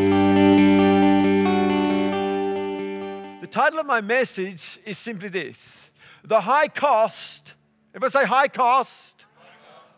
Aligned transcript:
The 3.41 3.47
title 3.47 3.79
of 3.79 3.88
my 3.88 4.02
message 4.02 4.77
is 4.86 4.99
simply 4.99 5.29
this 5.29 5.89
The 6.23 6.41
High 6.41 6.68
Cost, 6.68 7.55
If 7.95 8.04
I 8.04 8.09
say 8.09 8.25
high 8.27 8.49
cost, 8.49 9.25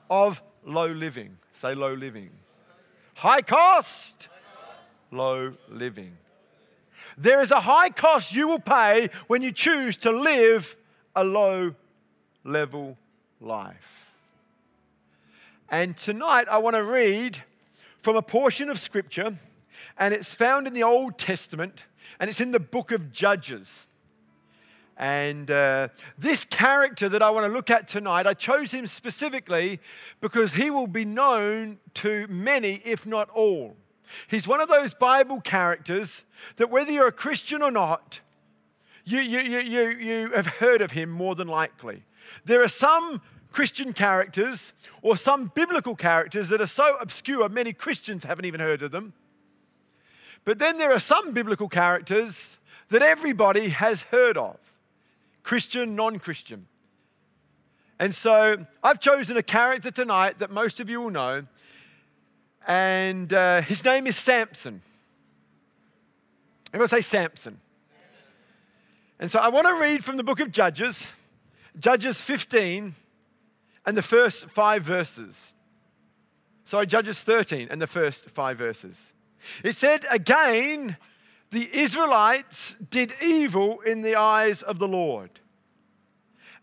of 0.09 0.41
low 0.65 0.87
living. 0.87 1.39
Say 1.51 1.75
low 1.75 1.93
living. 1.93 2.29
High 3.15 3.41
cost, 3.41 4.29
low 5.13 5.53
living. 5.69 6.17
There 7.17 7.41
is 7.41 7.51
a 7.51 7.61
high 7.61 7.89
cost 7.89 8.35
you 8.35 8.47
will 8.47 8.59
pay 8.59 9.09
when 9.27 9.41
you 9.41 9.51
choose 9.51 9.97
to 9.97 10.11
live 10.11 10.75
a 11.15 11.23
low 11.23 11.75
level 12.43 12.97
life. 13.39 14.11
And 15.69 15.95
tonight 15.95 16.47
I 16.49 16.57
want 16.57 16.75
to 16.75 16.83
read 16.83 17.43
from 18.01 18.15
a 18.15 18.21
portion 18.21 18.69
of 18.69 18.79
scripture, 18.79 19.37
and 19.97 20.13
it's 20.13 20.33
found 20.33 20.67
in 20.67 20.73
the 20.73 20.83
Old 20.83 21.17
Testament, 21.17 21.85
and 22.19 22.29
it's 22.29 22.41
in 22.41 22.51
the 22.51 22.59
book 22.59 22.91
of 22.91 23.11
Judges. 23.11 23.87
And 24.97 25.49
uh, 25.49 25.87
this 26.17 26.45
character 26.45 27.09
that 27.09 27.23
I 27.23 27.29
want 27.31 27.47
to 27.47 27.51
look 27.51 27.71
at 27.71 27.87
tonight, 27.87 28.27
I 28.27 28.33
chose 28.33 28.71
him 28.71 28.85
specifically 28.87 29.79
because 30.21 30.53
he 30.53 30.69
will 30.69 30.87
be 30.87 31.05
known 31.05 31.79
to 31.95 32.27
many, 32.27 32.81
if 32.85 33.05
not 33.05 33.29
all. 33.31 33.75
He's 34.27 34.47
one 34.47 34.61
of 34.61 34.69
those 34.69 34.93
Bible 34.93 35.41
characters 35.41 36.23
that 36.57 36.69
whether 36.69 36.91
you're 36.91 37.07
a 37.07 37.11
Christian 37.11 37.61
or 37.61 37.71
not, 37.71 38.21
you, 39.05 39.19
you, 39.19 39.39
you, 39.39 39.59
you, 39.59 39.89
you 39.91 40.29
have 40.31 40.47
heard 40.47 40.81
of 40.81 40.91
him 40.91 41.09
more 41.09 41.35
than 41.35 41.47
likely. 41.47 42.03
There 42.45 42.63
are 42.63 42.67
some 42.67 43.21
Christian 43.51 43.93
characters 43.93 44.73
or 45.01 45.15
some 45.17 45.51
biblical 45.53 45.95
characters 45.95 46.49
that 46.49 46.61
are 46.61 46.67
so 46.67 46.97
obscure, 46.99 47.47
many 47.49 47.73
Christians 47.73 48.23
haven't 48.23 48.45
even 48.45 48.59
heard 48.59 48.81
of 48.81 48.91
them. 48.91 49.13
But 50.45 50.59
then 50.59 50.77
there 50.77 50.91
are 50.91 50.99
some 50.99 51.33
biblical 51.33 51.69
characters 51.69 52.57
that 52.89 53.01
everybody 53.01 53.69
has 53.69 54.01
heard 54.03 54.37
of 54.37 54.57
Christian, 55.43 55.95
non 55.95 56.19
Christian. 56.19 56.67
And 57.99 58.13
so 58.13 58.65
I've 58.83 58.99
chosen 58.99 59.37
a 59.37 59.43
character 59.43 59.91
tonight 59.91 60.39
that 60.39 60.51
most 60.51 60.79
of 60.79 60.89
you 60.89 60.99
will 60.99 61.11
know, 61.11 61.45
and 62.67 63.31
uh, 63.33 63.61
his 63.61 63.83
name 63.83 64.07
is 64.07 64.15
Samson. 64.15 64.81
Everyone 66.73 66.89
say 66.89 67.01
Samson. 67.01 67.59
And 69.19 69.29
so 69.29 69.39
I 69.39 69.49
want 69.49 69.67
to 69.67 69.75
read 69.75 70.03
from 70.03 70.17
the 70.17 70.23
book 70.23 70.39
of 70.39 70.51
Judges, 70.51 71.11
Judges 71.79 72.21
15, 72.21 72.95
and 73.85 73.97
the 73.97 74.01
first 74.01 74.49
five 74.49 74.83
verses. 74.83 75.53
Sorry, 76.65 76.87
Judges 76.87 77.21
13 77.21 77.67
and 77.69 77.81
the 77.81 77.87
first 77.87 78.29
five 78.29 78.57
verses. 78.57 79.11
It 79.63 79.75
said, 79.75 80.05
Again, 80.09 80.97
the 81.51 81.69
Israelites 81.71 82.75
did 82.89 83.13
evil 83.21 83.81
in 83.81 84.01
the 84.01 84.15
eyes 84.15 84.61
of 84.63 84.79
the 84.79 84.87
Lord. 84.87 85.29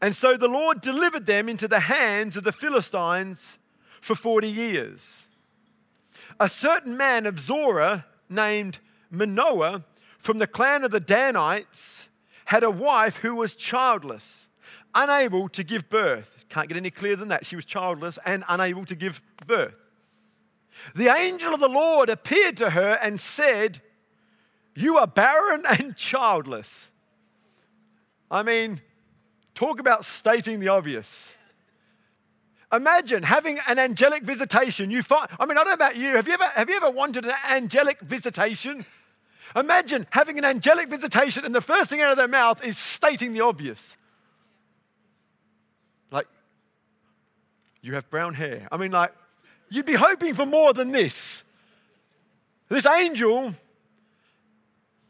And 0.03 0.17
so 0.17 0.37
the 0.37 0.49
Lord 0.49 0.81
delivered 0.81 1.27
them 1.27 1.49
into 1.49 1.69
the 1.69 1.81
hands 1.81 2.37
of 2.37 2.45
the 2.45 2.53
Philistines 2.53 3.59
for 4.01 4.15
40 4.15 4.49
years. 4.49 5.29
A 6.39 6.49
certain 6.49 6.97
man 6.97 7.27
of 7.27 7.39
Zorah 7.39 8.07
named 8.29 8.79
Manoah 9.11 9.85
from 10.19 10.39
the 10.39 10.47
clan 10.47 10.85
of 10.85 10.91
the 10.91 11.01
Danites 11.01 12.09
had 12.47 12.63
a 12.63 12.71
wife 12.71 13.17
who 13.17 13.37
was 13.37 13.55
childless, 13.55 14.49
unable 14.95 15.49
to 15.51 15.63
give 15.65 15.89
birth. 15.89 16.45
Can't 16.49 16.69
get 16.69 16.77
any 16.77 16.91
clearer 16.91 17.17
than 17.17 17.29
that. 17.29 17.47
She 17.47 17.57
was 17.57 17.65
childless 17.65 18.19
and 18.27 18.45
unable 18.49 18.85
to 18.87 18.95
give 18.95 19.23
birth. 19.47 19.75
The 20.95 21.09
angel 21.09 21.55
of 21.55 21.61
the 21.61 21.69
Lord 21.69 22.09
appeared 22.09 22.57
to 22.59 22.71
her 22.71 22.99
and 23.03 23.21
said, 23.21 23.81
You 24.75 24.99
are 24.99 25.07
barren 25.07 25.65
and 25.67 25.97
childless. 25.97 26.91
I 28.31 28.43
mean, 28.43 28.81
talk 29.55 29.81
about 29.81 30.05
stating 30.05 30.61
the 30.61 30.69
obvious. 30.69 31.37
Imagine 32.73 33.25
having 33.25 33.59
an 33.67 33.79
angelic 33.79 34.23
visitation. 34.23 34.91
You 34.91 35.03
find, 35.03 35.29
I 35.39 35.47
mean, 35.47 35.59
I 35.59 35.65
don't 35.65 35.69
know 35.69 35.75
about 35.75 35.97
you. 35.97 36.15
Have 36.17 36.29
you 36.29 36.35
ever, 36.35 36.45
have 36.45 36.69
you 36.69 36.77
ever 36.77 36.91
wanted 36.91 37.25
an 37.25 37.35
angelic 37.49 38.01
visitation? 38.01 38.85
Imagine 39.57 40.07
having 40.11 40.39
an 40.39 40.45
angelic 40.45 40.89
visitation 40.89 41.45
and 41.45 41.53
the 41.55 41.61
first 41.61 41.91
thing 41.91 42.01
out 42.01 42.13
of 42.13 42.17
their 42.17 42.29
mouth 42.29 42.65
is 42.65 42.79
stating 42.79 43.33
the 43.33 43.41
obvious. 43.41 43.97
Like, 46.13 46.29
you 47.83 47.95
have 47.95 48.09
brown 48.09 48.35
hair. 48.35 48.69
I 48.71 48.77
mean, 48.77 48.93
like, 48.93 49.13
you'd 49.69 49.87
be 49.87 49.95
hoping 49.95 50.35
for 50.35 50.47
more 50.47 50.73
than 50.73 50.93
this. 50.93 51.43
This 52.69 52.87
angel 52.87 53.55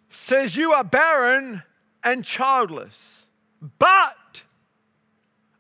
says, 0.08 0.56
You 0.56 0.72
are 0.72 0.84
barren 0.84 1.62
and 2.02 2.24
childless. 2.24 3.26
But, 3.78 4.16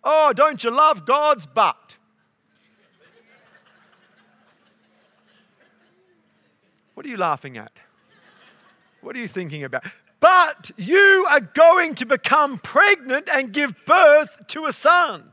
oh, 0.04 0.32
don't 0.32 0.62
you 0.62 0.70
love 0.70 1.04
God's 1.06 1.46
but? 1.46 1.96
What 6.94 7.06
are 7.06 7.08
you 7.08 7.16
laughing 7.16 7.56
at? 7.56 7.72
What 9.00 9.16
are 9.16 9.18
you 9.18 9.28
thinking 9.28 9.64
about? 9.64 9.86
But 10.20 10.70
you 10.76 11.26
are 11.30 11.40
going 11.40 11.94
to 11.94 12.04
become 12.04 12.58
pregnant 12.58 13.28
and 13.32 13.52
give 13.52 13.74
birth 13.86 14.36
to 14.48 14.66
a 14.66 14.72
son. 14.72 15.32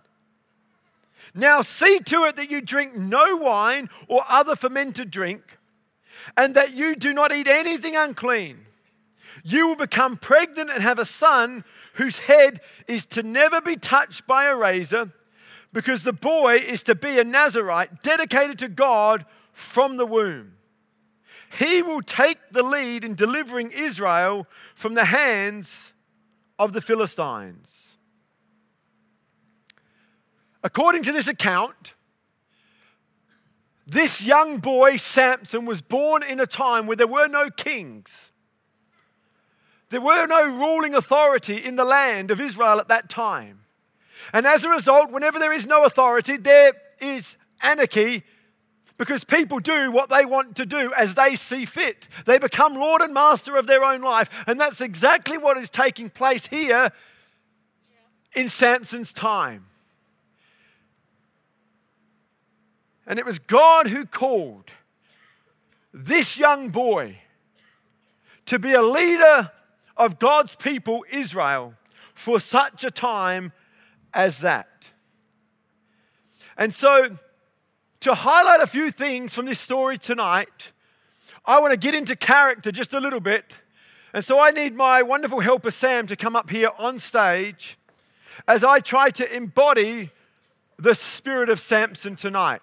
Now 1.34 1.62
see 1.62 2.00
to 2.00 2.24
it 2.24 2.38
that 2.38 2.50
you 2.50 2.62
drink 2.62 2.96
no 2.96 3.36
wine 3.36 3.90
or 4.08 4.24
other 4.30 4.56
fermented 4.56 5.12
drink, 5.12 5.42
and 6.38 6.56
that 6.56 6.74
you 6.74 6.96
do 6.96 7.14
not 7.14 7.34
eat 7.34 7.48
anything 7.48 7.96
unclean. 7.96 8.60
You 9.44 9.68
will 9.68 9.76
become 9.76 10.18
pregnant 10.18 10.70
and 10.70 10.82
have 10.82 11.00
a 11.00 11.06
son 11.06 11.64
whose 11.98 12.20
head 12.20 12.62
is 12.88 13.06
to 13.06 13.24
never 13.24 13.62
be 13.62 13.76
touched 13.76 14.26
by 14.26 14.46
a 14.46 14.56
razor, 14.56 15.12
because 15.74 16.04
the 16.04 16.14
boy 16.14 16.56
is 16.56 16.82
to 16.84 16.96
be 16.96 17.20
a 17.20 17.24
Nazarite 17.24 18.02
dedicated 18.02 18.58
to 18.60 18.70
God 18.70 19.26
from 19.52 19.98
the 19.98 20.06
womb. 20.06 20.54
He 21.60 21.82
will 21.82 22.02
take 22.02 22.38
the 22.52 22.64
lead 22.64 23.04
in 23.04 23.16
delivering 23.16 23.72
Israel 23.72 24.48
from 24.76 24.94
the 24.94 25.06
hands 25.06 25.94
of 26.60 26.74
the 26.74 26.82
Philistines. 26.82 27.98
According 30.64 31.04
to 31.04 31.12
this 31.12 31.28
account, 31.28 31.94
this 33.86 34.22
young 34.22 34.58
boy, 34.58 34.98
Samson, 34.98 35.66
was 35.66 35.82
born 35.82 36.24
in 36.24 36.40
a 36.40 36.46
time 36.46 36.88
where 36.88 36.98
there 36.98 37.08
were 37.08 37.28
no 37.28 37.50
kings. 37.50 38.32
There 39.90 40.02
were 40.02 40.26
no 40.28 40.46
ruling 40.46 40.96
authority 40.96 41.58
in 41.58 41.76
the 41.76 41.86
land 41.86 42.32
of 42.32 42.42
Israel 42.42 42.80
at 42.80 42.90
that 42.90 43.10
time. 43.10 43.62
And 44.34 44.46
as 44.46 44.66
a 44.66 44.70
result, 44.70 45.12
whenever 45.12 45.40
there 45.40 45.54
is 45.54 45.66
no 45.66 45.86
authority, 45.86 46.38
there 46.38 46.74
is 47.00 47.38
anarchy 47.62 48.24
because 48.98 49.24
people 49.24 49.60
do 49.60 49.92
what 49.92 50.10
they 50.10 50.26
want 50.26 50.56
to 50.58 50.66
do 50.66 50.92
as 50.98 51.16
they 51.16 51.36
see 51.36 51.66
fit. 51.66 52.08
They 52.26 52.40
become 52.40 52.76
Lord 52.76 53.02
and 53.02 53.14
Master 53.14 53.56
of 53.56 53.68
their 53.68 53.84
own 53.84 54.02
life. 54.02 54.44
And 54.48 54.60
that's 54.60 54.82
exactly 54.82 55.38
what 55.38 55.58
is 55.58 55.70
taking 55.70 56.10
place 56.10 56.48
here 56.48 56.92
in 58.36 58.50
Samson's 58.50 59.14
time. 59.14 59.68
And 63.06 63.20
it 63.20 63.26
was 63.26 63.40
God 63.40 63.88
who 63.88 64.06
called 64.06 64.72
this 65.94 66.38
young 66.38 66.70
boy 66.70 67.20
to 68.48 68.60
be 68.60 68.74
a 68.74 68.82
leader 68.82 69.52
of 69.98 70.20
God's 70.20 70.56
people, 70.56 71.04
Israel, 71.12 71.74
for 72.14 72.40
such 72.40 72.84
a 72.84 72.92
time 72.92 73.52
as 74.14 74.40
that. 74.40 74.68
And 76.58 76.74
so 76.74 77.18
to 78.02 78.14
highlight 78.14 78.62
a 78.62 78.68
few 78.68 78.92
things 78.92 79.34
from 79.34 79.46
this 79.46 79.60
story 79.60 79.98
tonight, 79.98 80.72
I 81.46 81.60
want 81.60 81.72
to 81.72 81.78
get 81.78 81.96
into 81.96 82.16
character 82.16 82.72
just 82.72 82.94
a 82.94 83.00
little 83.00 83.20
bit. 83.20 83.46
And 84.14 84.24
so 84.24 84.40
I 84.40 84.52
need 84.52 84.76
my 84.76 85.02
wonderful 85.04 85.40
helper, 85.40 85.72
Sam, 85.72 86.08
to 86.08 86.16
come 86.16 86.36
up 86.36 86.50
here 86.50 86.72
on 86.78 87.00
stage 87.00 87.78
as 88.48 88.64
I 88.64 88.80
try 88.80 89.10
to 89.12 89.36
embody 89.36 90.12
the 90.78 90.96
spirit 90.96 91.50
of 91.50 91.60
Samson 91.60 92.16
tonight. 92.16 92.62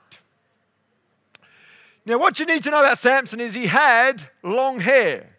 Now, 2.06 2.18
what 2.18 2.38
you 2.38 2.46
need 2.46 2.62
to 2.64 2.70
know 2.70 2.80
about 2.80 2.98
Samson 2.98 3.40
is 3.40 3.54
he 3.54 3.66
had 3.66 4.28
long 4.42 4.80
hair 4.80 5.33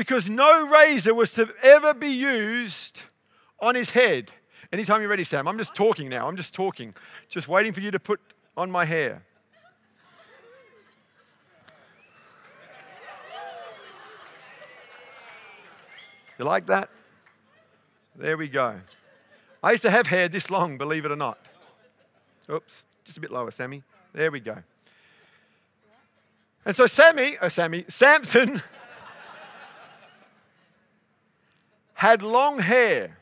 because 0.00 0.30
no 0.30 0.66
razor 0.66 1.14
was 1.14 1.30
to 1.34 1.46
ever 1.62 1.92
be 1.92 2.08
used 2.08 3.02
on 3.58 3.74
his 3.74 3.90
head. 3.90 4.32
Anytime 4.72 5.02
you're 5.02 5.10
ready, 5.10 5.24
Sam, 5.24 5.46
I'm 5.46 5.58
just 5.58 5.74
talking 5.74 6.08
now. 6.08 6.26
I'm 6.26 6.38
just 6.38 6.54
talking, 6.54 6.94
just 7.28 7.48
waiting 7.48 7.74
for 7.74 7.80
you 7.80 7.90
to 7.90 8.00
put 8.00 8.18
on 8.56 8.70
my 8.70 8.86
hair. 8.86 9.22
You 16.38 16.46
like 16.46 16.64
that? 16.68 16.88
There 18.16 18.38
we 18.38 18.48
go. 18.48 18.76
I 19.62 19.72
used 19.72 19.82
to 19.82 19.90
have 19.90 20.06
hair 20.06 20.30
this 20.30 20.48
long, 20.48 20.78
believe 20.78 21.04
it 21.04 21.12
or 21.12 21.16
not. 21.16 21.38
Oops, 22.50 22.84
just 23.04 23.18
a 23.18 23.20
bit 23.20 23.30
lower, 23.30 23.50
Sammy. 23.50 23.82
There 24.14 24.30
we 24.30 24.40
go. 24.40 24.56
And 26.64 26.74
so 26.74 26.86
Sammy, 26.86 27.36
oh 27.42 27.50
Sammy, 27.50 27.84
Samson 27.88 28.62
had 32.00 32.22
long 32.22 32.58
hair. 32.58 33.18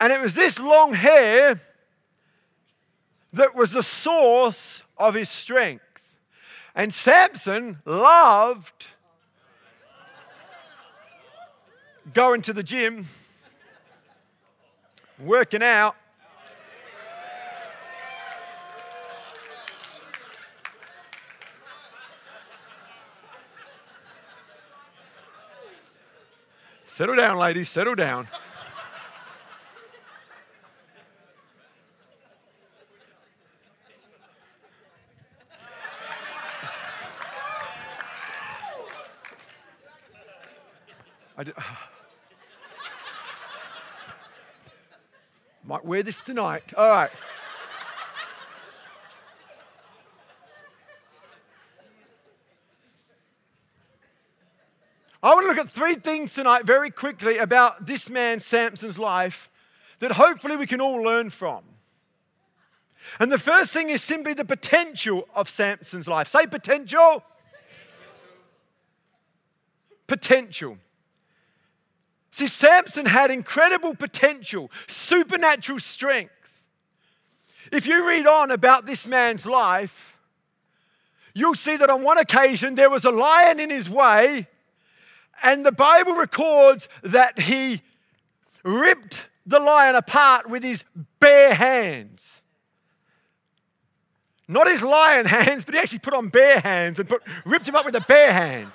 And 0.00 0.12
it 0.12 0.22
was 0.22 0.36
this 0.36 0.60
long 0.60 0.92
hair 0.92 1.60
that 3.32 3.56
was 3.56 3.72
the 3.72 3.82
source 3.82 4.84
of 4.96 5.14
his 5.14 5.28
strength. 5.28 5.82
And 6.76 6.94
Samson 6.94 7.82
loved 7.84 8.86
going 12.14 12.42
to 12.42 12.52
the 12.52 12.62
gym, 12.62 13.08
working 15.18 15.64
out. 15.64 15.96
Settle 26.92 27.16
down, 27.16 27.38
ladies, 27.38 27.70
settle 27.70 27.94
down. 27.94 28.28
I 41.38 41.44
did, 41.44 41.54
might 45.64 45.86
wear 45.86 46.02
this 46.02 46.20
tonight. 46.20 46.74
All 46.76 46.90
right. 46.90 47.10
I 55.22 55.32
want 55.32 55.44
to 55.44 55.48
look 55.48 55.51
at 55.62 55.70
three 55.70 55.94
things 55.94 56.34
tonight 56.34 56.66
very 56.66 56.90
quickly 56.90 57.38
about 57.38 57.86
this 57.86 58.10
man, 58.10 58.40
Samson's 58.40 58.98
life, 58.98 59.48
that 60.00 60.12
hopefully 60.12 60.56
we 60.56 60.66
can 60.66 60.80
all 60.80 61.00
learn 61.00 61.30
from. 61.30 61.62
And 63.20 63.30
the 63.30 63.38
first 63.38 63.72
thing 63.72 63.88
is 63.88 64.02
simply 64.02 64.34
the 64.34 64.44
potential 64.44 65.28
of 65.34 65.48
Samson's 65.48 66.08
life. 66.08 66.26
Say 66.26 66.46
potential. 66.46 67.22
Potential. 70.08 70.78
See, 72.32 72.48
Samson 72.48 73.06
had 73.06 73.30
incredible 73.30 73.94
potential, 73.94 74.70
supernatural 74.88 75.78
strength. 75.78 76.32
If 77.70 77.86
you 77.86 78.06
read 78.06 78.26
on 78.26 78.50
about 78.50 78.84
this 78.84 79.06
man's 79.06 79.46
life, 79.46 80.16
you'll 81.34 81.54
see 81.54 81.76
that 81.76 81.88
on 81.88 82.02
one 82.02 82.18
occasion 82.18 82.74
there 82.74 82.90
was 82.90 83.04
a 83.04 83.10
lion 83.10 83.60
in 83.60 83.70
his 83.70 83.88
way, 83.88 84.48
and 85.42 85.64
the 85.64 85.72
Bible 85.72 86.14
records 86.14 86.88
that 87.02 87.38
he 87.40 87.82
ripped 88.64 89.28
the 89.44 89.58
lion 89.58 89.94
apart 89.94 90.48
with 90.48 90.62
his 90.62 90.84
bare 91.20 91.54
hands. 91.54 92.42
Not 94.48 94.68
his 94.68 94.82
lion 94.82 95.26
hands, 95.26 95.64
but 95.64 95.74
he 95.74 95.80
actually 95.80 95.98
put 96.00 96.14
on 96.14 96.28
bare 96.28 96.60
hands 96.60 96.98
and 96.98 97.08
put, 97.08 97.22
ripped 97.44 97.68
him 97.68 97.76
up 97.76 97.84
with 97.84 97.94
the 97.94 98.00
bare 98.00 98.32
hands. 98.32 98.74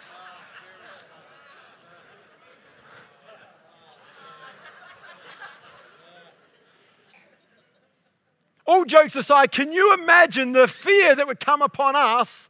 all 8.68 8.84
jokes 8.84 9.16
aside, 9.16 9.52
can 9.52 9.72
you 9.72 9.94
imagine 9.94 10.52
the 10.52 10.68
fear 10.68 11.16
that 11.16 11.26
would 11.26 11.40
come 11.40 11.62
upon 11.62 11.96
us 11.96 12.50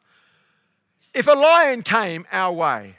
if 1.14 1.28
a 1.28 1.34
lion 1.34 1.84
came 1.84 2.26
our 2.32 2.52
way? 2.52 2.97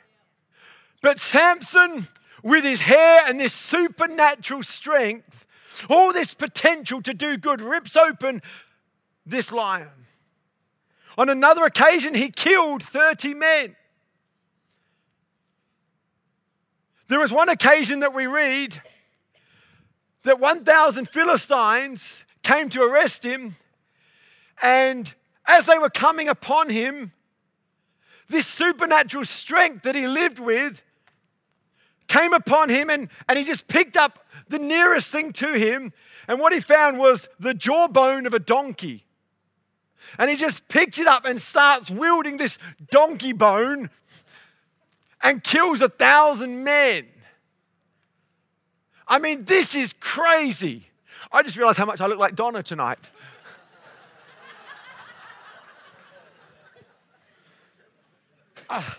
But 1.00 1.20
Samson, 1.20 2.08
with 2.42 2.64
his 2.64 2.80
hair 2.80 3.22
and 3.26 3.38
this 3.38 3.52
supernatural 3.52 4.62
strength, 4.62 5.46
all 5.88 6.12
this 6.12 6.34
potential 6.34 7.00
to 7.02 7.14
do 7.14 7.36
good, 7.36 7.60
rips 7.60 7.96
open 7.96 8.42
this 9.24 9.52
lion. 9.52 9.88
On 11.16 11.28
another 11.28 11.64
occasion, 11.64 12.14
he 12.14 12.30
killed 12.30 12.82
30 12.82 13.34
men. 13.34 13.76
There 17.08 17.20
was 17.20 17.32
one 17.32 17.48
occasion 17.48 18.00
that 18.00 18.14
we 18.14 18.26
read 18.26 18.80
that 20.24 20.38
1,000 20.38 21.08
Philistines 21.08 22.24
came 22.42 22.68
to 22.70 22.82
arrest 22.82 23.24
him. 23.24 23.56
And 24.60 25.12
as 25.46 25.66
they 25.66 25.78
were 25.78 25.90
coming 25.90 26.28
upon 26.28 26.68
him, 26.68 27.12
this 28.28 28.46
supernatural 28.46 29.24
strength 29.24 29.84
that 29.84 29.94
he 29.94 30.06
lived 30.06 30.38
with 30.38 30.82
came 32.08 32.32
upon 32.32 32.70
him, 32.70 32.90
and, 32.90 33.08
and 33.28 33.38
he 33.38 33.44
just 33.44 33.68
picked 33.68 33.96
up 33.96 34.18
the 34.48 34.58
nearest 34.58 35.12
thing 35.12 35.32
to 35.34 35.52
him. 35.52 35.92
And 36.26 36.40
what 36.40 36.52
he 36.52 36.60
found 36.60 36.98
was 36.98 37.28
the 37.38 37.54
jawbone 37.54 38.26
of 38.26 38.34
a 38.34 38.38
donkey. 38.38 39.04
And 40.18 40.30
he 40.30 40.36
just 40.36 40.68
picks 40.68 40.98
it 40.98 41.06
up 41.06 41.24
and 41.24 41.40
starts 41.40 41.90
wielding 41.90 42.38
this 42.38 42.58
donkey 42.90 43.32
bone 43.32 43.90
and 45.22 45.42
kills 45.44 45.82
a 45.82 45.88
thousand 45.88 46.64
men. 46.64 47.06
I 49.06 49.18
mean, 49.18 49.44
this 49.44 49.74
is 49.74 49.92
crazy. 50.00 50.86
I 51.32 51.42
just 51.42 51.56
realized 51.56 51.78
how 51.78 51.84
much 51.84 52.00
I 52.00 52.06
look 52.06 52.18
like 52.18 52.34
Donna 52.34 52.62
tonight. 52.62 52.98
ah. 58.70 58.98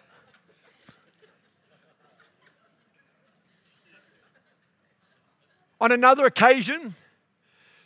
On 5.81 5.91
another 5.91 6.25
occasion, 6.25 6.95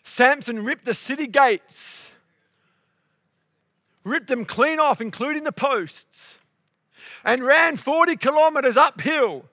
Samson 0.03 0.63
ripped 0.63 0.85
the 0.85 0.93
city 0.93 1.27
gates, 1.27 2.11
ripped 4.03 4.27
them 4.27 4.45
clean 4.45 4.79
off, 4.79 4.99
including 4.99 5.43
the 5.43 5.51
posts, 5.51 6.39
and 7.23 7.43
ran 7.43 7.77
40 7.77 8.15
kilometers 8.17 8.77
uphill 8.77 9.45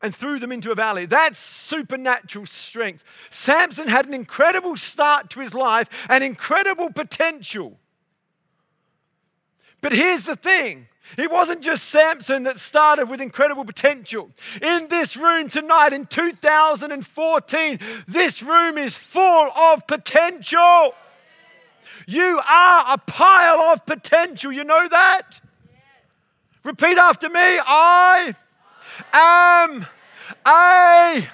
and 0.00 0.14
threw 0.14 0.38
them 0.38 0.52
into 0.52 0.70
a 0.70 0.74
valley. 0.74 1.06
That's 1.06 1.40
supernatural 1.40 2.46
strength. 2.46 3.04
Samson 3.30 3.88
had 3.88 4.06
an 4.06 4.14
incredible 4.14 4.76
start 4.76 5.30
to 5.30 5.40
his 5.40 5.54
life, 5.54 5.88
an 6.08 6.22
incredible 6.22 6.92
potential. 6.92 7.78
But 9.80 9.92
here's 9.92 10.24
the 10.24 10.36
thing 10.36 10.88
it 11.16 11.30
wasn't 11.30 11.62
just 11.62 11.84
Samson 11.84 12.42
that 12.42 12.58
started 12.58 13.06
with 13.08 13.20
incredible 13.20 13.64
potential. 13.64 14.30
In 14.60 14.88
this 14.88 15.16
room 15.16 15.48
tonight, 15.48 15.92
in 15.92 16.04
2014, 16.06 17.78
this 18.06 18.42
room 18.42 18.76
is 18.76 18.96
full 18.96 19.50
of 19.50 19.86
potential. 19.86 20.94
You 22.06 22.40
are 22.46 22.84
a 22.88 22.98
pile 22.98 23.60
of 23.72 23.86
potential. 23.86 24.52
You 24.52 24.64
know 24.64 24.88
that? 24.88 25.40
Repeat 26.64 26.98
after 26.98 27.30
me 27.30 27.40
I 27.40 28.34
am 29.12 29.86
a 30.46 31.26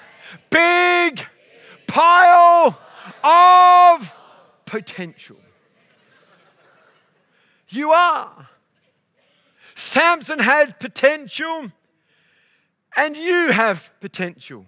big 0.49 1.25
pile 1.87 2.79
of 3.23 4.17
potential. 4.65 5.37
You 7.75 7.91
are. 7.91 8.49
Samson 9.75 10.39
had 10.39 10.79
potential, 10.79 11.71
and 12.95 13.17
you 13.17 13.51
have 13.51 13.91
potential. 13.99 14.65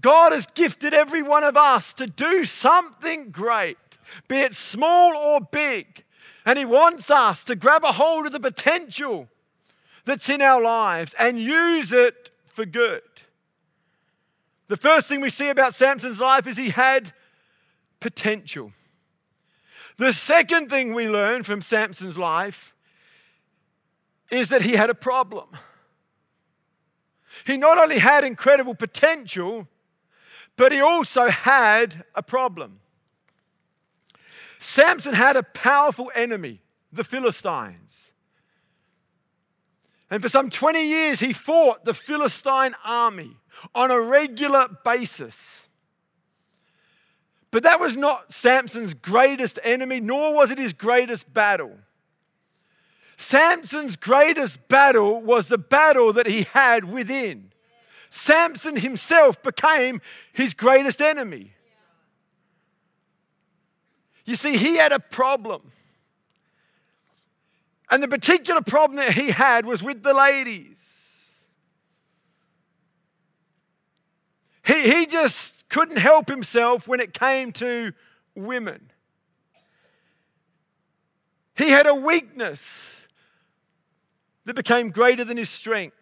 God 0.00 0.32
has 0.32 0.46
gifted 0.46 0.92
every 0.92 1.22
one 1.22 1.42
of 1.42 1.56
us 1.56 1.92
to 1.94 2.06
do 2.06 2.44
something 2.44 3.30
great, 3.30 3.78
be 4.28 4.36
it 4.36 4.54
small 4.54 5.16
or 5.16 5.40
big. 5.40 6.04
And 6.44 6.58
He 6.58 6.64
wants 6.64 7.10
us 7.10 7.44
to 7.44 7.56
grab 7.56 7.84
a 7.84 7.92
hold 7.92 8.26
of 8.26 8.32
the 8.32 8.40
potential 8.40 9.28
that's 10.04 10.28
in 10.28 10.40
our 10.40 10.60
lives 10.60 11.14
and 11.18 11.38
use 11.38 11.92
it 11.92 12.30
for 12.46 12.64
good. 12.64 13.02
The 14.68 14.76
first 14.76 15.08
thing 15.08 15.20
we 15.20 15.30
see 15.30 15.48
about 15.48 15.74
Samson's 15.74 16.20
life 16.20 16.46
is 16.46 16.58
he 16.58 16.70
had 16.70 17.12
potential. 18.00 18.72
The 19.96 20.12
second 20.12 20.68
thing 20.68 20.94
we 20.94 21.08
learn 21.08 21.42
from 21.42 21.62
Samson's 21.62 22.18
life 22.18 22.74
is 24.30 24.48
that 24.48 24.62
he 24.62 24.72
had 24.72 24.90
a 24.90 24.94
problem. 24.94 25.48
He 27.46 27.56
not 27.56 27.78
only 27.78 27.98
had 27.98 28.24
incredible 28.24 28.74
potential, 28.74 29.66
but 30.56 30.72
he 30.72 30.80
also 30.80 31.28
had 31.28 32.04
a 32.14 32.22
problem. 32.22 32.80
Samson 34.58 35.14
had 35.14 35.36
a 35.36 35.42
powerful 35.42 36.10
enemy, 36.14 36.60
the 36.92 37.04
Philistines. 37.04 38.12
And 40.10 40.22
for 40.22 40.28
some 40.28 40.50
20 40.50 40.86
years, 40.86 41.20
he 41.20 41.32
fought 41.32 41.84
the 41.84 41.94
Philistine 41.94 42.74
army 42.84 43.36
on 43.74 43.90
a 43.90 44.00
regular 44.00 44.68
basis. 44.84 45.67
But 47.50 47.62
that 47.62 47.80
was 47.80 47.96
not 47.96 48.32
Samson's 48.32 48.94
greatest 48.94 49.58
enemy, 49.62 50.00
nor 50.00 50.34
was 50.34 50.50
it 50.50 50.58
his 50.58 50.72
greatest 50.72 51.32
battle. 51.32 51.78
Samson's 53.16 53.96
greatest 53.96 54.68
battle 54.68 55.20
was 55.20 55.48
the 55.48 55.58
battle 55.58 56.12
that 56.12 56.26
he 56.26 56.46
had 56.52 56.84
within. 56.84 57.50
Samson 58.10 58.76
himself 58.76 59.42
became 59.42 60.00
his 60.32 60.54
greatest 60.54 61.00
enemy. 61.00 61.52
You 64.24 64.36
see, 64.36 64.56
he 64.56 64.76
had 64.76 64.92
a 64.92 65.00
problem. 65.00 65.62
And 67.90 68.02
the 68.02 68.08
particular 68.08 68.60
problem 68.60 68.96
that 68.96 69.14
he 69.14 69.30
had 69.30 69.64
was 69.64 69.82
with 69.82 70.02
the 70.02 70.12
ladies. 70.12 70.76
He, 74.66 74.82
he 74.82 75.06
just 75.06 75.57
couldn't 75.68 75.98
help 75.98 76.28
himself 76.28 76.88
when 76.88 77.00
it 77.00 77.12
came 77.12 77.52
to 77.52 77.92
women. 78.34 78.90
He 81.56 81.70
had 81.70 81.86
a 81.86 81.94
weakness 81.94 83.06
that 84.44 84.54
became 84.54 84.90
greater 84.90 85.24
than 85.24 85.36
his 85.36 85.50
strength. 85.50 85.94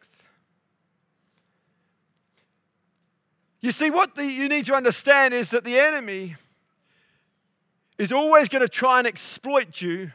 You 3.60 3.70
see, 3.72 3.90
what 3.90 4.14
the, 4.14 4.24
you 4.24 4.48
need 4.48 4.66
to 4.66 4.74
understand 4.74 5.34
is 5.34 5.50
that 5.50 5.64
the 5.64 5.78
enemy 5.78 6.36
is 7.98 8.12
always 8.12 8.48
going 8.48 8.62
to 8.62 8.68
try 8.68 8.98
and 8.98 9.06
exploit 9.06 9.80
you 9.80 10.12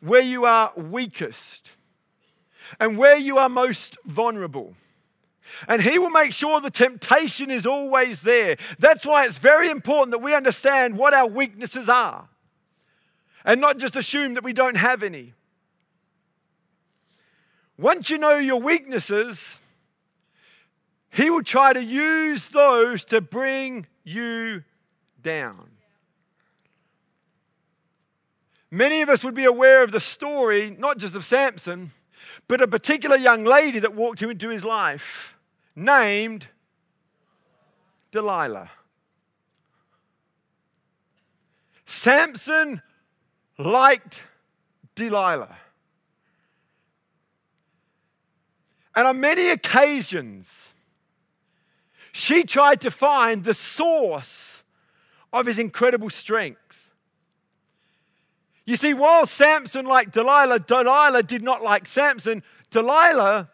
where 0.00 0.22
you 0.22 0.44
are 0.44 0.72
weakest 0.76 1.70
and 2.80 2.98
where 2.98 3.16
you 3.16 3.38
are 3.38 3.48
most 3.48 3.96
vulnerable. 4.04 4.74
And 5.68 5.82
he 5.82 5.98
will 5.98 6.10
make 6.10 6.32
sure 6.32 6.60
the 6.60 6.70
temptation 6.70 7.50
is 7.50 7.66
always 7.66 8.22
there. 8.22 8.56
That's 8.78 9.06
why 9.06 9.24
it's 9.24 9.38
very 9.38 9.70
important 9.70 10.10
that 10.12 10.18
we 10.18 10.34
understand 10.34 10.96
what 10.96 11.14
our 11.14 11.26
weaknesses 11.26 11.88
are 11.88 12.28
and 13.44 13.60
not 13.60 13.78
just 13.78 13.96
assume 13.96 14.34
that 14.34 14.44
we 14.44 14.52
don't 14.52 14.76
have 14.76 15.02
any. 15.02 15.32
Once 17.78 18.10
you 18.10 18.18
know 18.18 18.36
your 18.36 18.60
weaknesses, 18.60 19.60
he 21.10 21.30
will 21.30 21.44
try 21.44 21.72
to 21.72 21.82
use 21.82 22.48
those 22.48 23.04
to 23.06 23.20
bring 23.20 23.86
you 24.02 24.64
down. 25.22 25.70
Many 28.70 29.00
of 29.02 29.08
us 29.08 29.22
would 29.22 29.34
be 29.34 29.44
aware 29.44 29.82
of 29.84 29.92
the 29.92 30.00
story, 30.00 30.74
not 30.78 30.98
just 30.98 31.14
of 31.14 31.24
Samson, 31.24 31.92
but 32.48 32.60
a 32.60 32.66
particular 32.66 33.16
young 33.16 33.44
lady 33.44 33.78
that 33.78 33.94
walked 33.94 34.22
into 34.22 34.48
his 34.48 34.64
life 34.64 35.35
named 35.76 36.48
Delilah. 38.10 38.70
Samson 41.84 42.80
liked 43.58 44.22
Delilah. 44.94 45.56
And 48.96 49.06
on 49.06 49.20
many 49.20 49.50
occasions, 49.50 50.72
she 52.12 52.44
tried 52.44 52.80
to 52.80 52.90
find 52.90 53.44
the 53.44 53.52
source 53.52 54.64
of 55.32 55.44
his 55.44 55.58
incredible 55.58 56.08
strength. 56.08 56.90
You 58.64 58.74
see, 58.74 58.94
while 58.94 59.26
Samson 59.26 59.84
liked 59.84 60.14
Delilah, 60.14 60.60
Delilah 60.60 61.22
did 61.22 61.42
not 61.42 61.62
like 61.62 61.86
Samson. 61.86 62.42
Delilah 62.70 63.50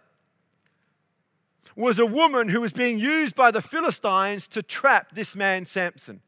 was 1.76 1.98
a 1.98 2.06
woman 2.06 2.48
who 2.48 2.60
was 2.60 2.72
being 2.72 2.98
used 2.98 3.34
by 3.34 3.50
the 3.50 3.60
Philistines 3.60 4.46
to 4.48 4.62
trap 4.62 5.14
this 5.14 5.34
man, 5.34 5.66
Samson. 5.66 6.20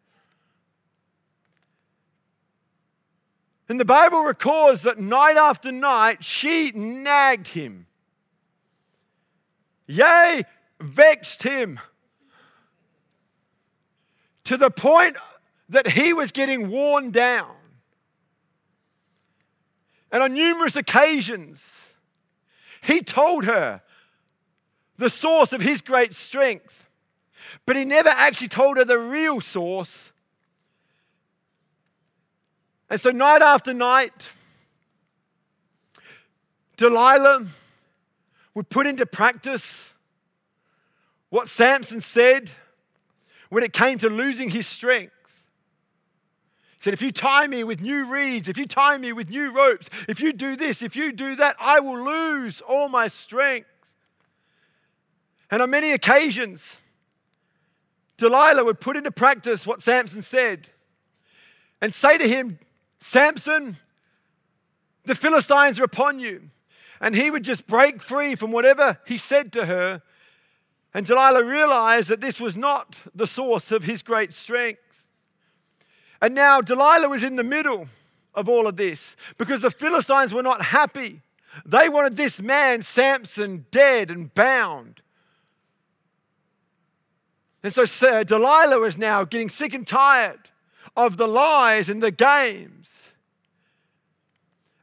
And 3.68 3.80
the 3.80 3.84
Bible 3.84 4.24
records 4.24 4.82
that 4.82 4.98
night 4.98 5.36
after 5.36 5.72
night 5.72 6.22
she 6.22 6.70
nagged 6.74 7.48
him, 7.48 7.86
yea, 9.86 10.42
vexed 10.80 11.42
him, 11.42 11.80
to 14.44 14.56
the 14.58 14.70
point 14.70 15.16
that 15.70 15.92
he 15.92 16.12
was 16.12 16.30
getting 16.30 16.68
worn 16.68 17.10
down. 17.10 17.54
And 20.12 20.22
on 20.22 20.34
numerous 20.34 20.76
occasions, 20.76 21.88
he 22.82 23.00
told 23.00 23.46
her 23.46 23.82
the 24.96 25.10
source 25.10 25.52
of 25.52 25.60
his 25.60 25.80
great 25.80 26.14
strength, 26.14 26.86
but 27.66 27.76
he 27.76 27.84
never 27.84 28.08
actually 28.08 28.48
told 28.48 28.76
her 28.76 28.84
the 28.84 28.98
real 28.98 29.40
source. 29.40 30.12
And 32.90 33.00
so, 33.00 33.10
night 33.10 33.42
after 33.42 33.74
night, 33.74 34.30
Delilah 36.76 37.46
would 38.54 38.68
put 38.68 38.86
into 38.86 39.06
practice 39.06 39.92
what 41.30 41.48
Samson 41.48 42.00
said 42.00 42.50
when 43.48 43.64
it 43.64 43.72
came 43.72 43.98
to 43.98 44.08
losing 44.08 44.50
his 44.50 44.66
strength 44.66 45.12
He 46.76 46.82
said, 46.82 46.94
If 46.94 47.02
you 47.02 47.10
tie 47.10 47.46
me 47.46 47.64
with 47.64 47.80
new 47.80 48.04
reeds, 48.04 48.48
if 48.48 48.56
you 48.56 48.66
tie 48.66 48.98
me 48.98 49.12
with 49.12 49.30
new 49.30 49.50
ropes, 49.50 49.90
if 50.08 50.20
you 50.20 50.32
do 50.32 50.54
this, 50.56 50.82
if 50.82 50.94
you 50.94 51.12
do 51.12 51.34
that, 51.36 51.56
I 51.58 51.80
will 51.80 52.00
lose 52.00 52.60
all 52.60 52.88
my 52.88 53.08
strength. 53.08 53.68
And 55.54 55.62
on 55.62 55.70
many 55.70 55.92
occasions, 55.92 56.78
Delilah 58.16 58.64
would 58.64 58.80
put 58.80 58.96
into 58.96 59.12
practice 59.12 59.64
what 59.64 59.82
Samson 59.82 60.20
said 60.20 60.66
and 61.80 61.94
say 61.94 62.18
to 62.18 62.26
him, 62.26 62.58
Samson, 62.98 63.76
the 65.04 65.14
Philistines 65.14 65.78
are 65.78 65.84
upon 65.84 66.18
you. 66.18 66.50
And 67.00 67.14
he 67.14 67.30
would 67.30 67.44
just 67.44 67.68
break 67.68 68.02
free 68.02 68.34
from 68.34 68.50
whatever 68.50 68.98
he 69.06 69.16
said 69.16 69.52
to 69.52 69.66
her. 69.66 70.02
And 70.92 71.06
Delilah 71.06 71.44
realized 71.44 72.08
that 72.08 72.20
this 72.20 72.40
was 72.40 72.56
not 72.56 72.96
the 73.14 73.24
source 73.24 73.70
of 73.70 73.84
his 73.84 74.02
great 74.02 74.32
strength. 74.34 75.04
And 76.20 76.34
now 76.34 76.62
Delilah 76.62 77.08
was 77.08 77.22
in 77.22 77.36
the 77.36 77.44
middle 77.44 77.86
of 78.34 78.48
all 78.48 78.66
of 78.66 78.76
this 78.76 79.14
because 79.38 79.62
the 79.62 79.70
Philistines 79.70 80.34
were 80.34 80.42
not 80.42 80.62
happy. 80.62 81.20
They 81.64 81.88
wanted 81.88 82.16
this 82.16 82.42
man, 82.42 82.82
Samson, 82.82 83.66
dead 83.70 84.10
and 84.10 84.34
bound. 84.34 85.00
And 87.64 87.72
so 87.72 88.22
Delilah 88.22 88.78
was 88.78 88.98
now 88.98 89.24
getting 89.24 89.48
sick 89.48 89.72
and 89.72 89.86
tired 89.86 90.50
of 90.96 91.16
the 91.16 91.26
lies 91.26 91.88
and 91.88 92.02
the 92.02 92.10
games. 92.10 93.10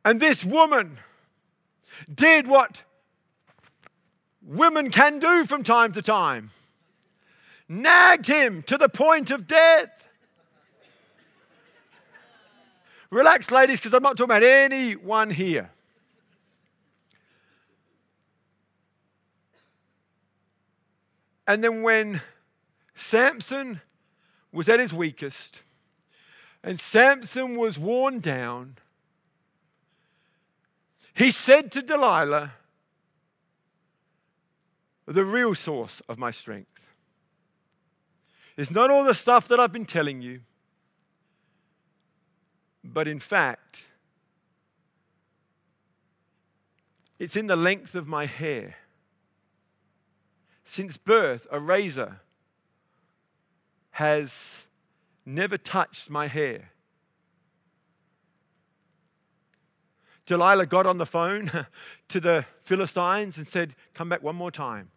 And 0.03 0.19
this 0.19 0.43
woman 0.43 0.97
did 2.13 2.47
what 2.47 2.83
women 4.41 4.89
can 4.89 5.19
do 5.19 5.45
from 5.45 5.63
time 5.63 5.93
to 5.93 6.01
time 6.01 6.49
nagged 7.69 8.27
him 8.27 8.61
to 8.63 8.77
the 8.77 8.89
point 8.89 9.31
of 9.31 9.47
death. 9.47 10.05
Relax, 13.09 13.51
ladies, 13.51 13.79
because 13.79 13.93
I'm 13.93 14.03
not 14.03 14.17
talking 14.17 14.31
about 14.31 14.43
anyone 14.43 15.29
here. 15.29 15.69
And 21.47 21.63
then 21.63 21.81
when 21.81 22.21
Samson 23.01 23.81
was 24.51 24.69
at 24.69 24.79
his 24.79 24.93
weakest 24.93 25.63
and 26.63 26.79
Samson 26.79 27.57
was 27.57 27.79
worn 27.79 28.19
down, 28.19 28.77
he 31.13 31.31
said 31.31 31.71
to 31.71 31.81
Delilah, 31.81 32.53
The 35.05 35.25
real 35.25 35.55
source 35.55 36.01
of 36.07 36.17
my 36.17 36.31
strength 36.31 36.67
is 38.55 38.71
not 38.71 38.91
all 38.91 39.03
the 39.03 39.13
stuff 39.13 39.47
that 39.47 39.59
I've 39.59 39.73
been 39.73 39.85
telling 39.85 40.21
you. 40.21 40.41
But 42.83 43.07
in 43.07 43.19
fact, 43.19 43.77
it's 47.19 47.35
in 47.35 47.47
the 47.47 47.55
length 47.55 47.95
of 47.95 48.07
my 48.07 48.25
hair. 48.25 48.75
Since 50.63 50.97
birth, 50.97 51.47
a 51.51 51.59
razor 51.59 52.21
has 53.91 54.63
never 55.25 55.57
touched 55.57 56.09
my 56.09 56.27
hair. 56.27 56.71
Delilah 60.25 60.65
got 60.65 60.85
on 60.85 60.97
the 60.97 61.05
phone 61.05 61.51
to 62.07 62.19
the 62.19 62.45
Philistines 62.61 63.37
and 63.37 63.47
said, 63.47 63.75
Come 63.93 64.09
back 64.09 64.23
one 64.23 64.35
more 64.35 64.51
time. 64.51 64.89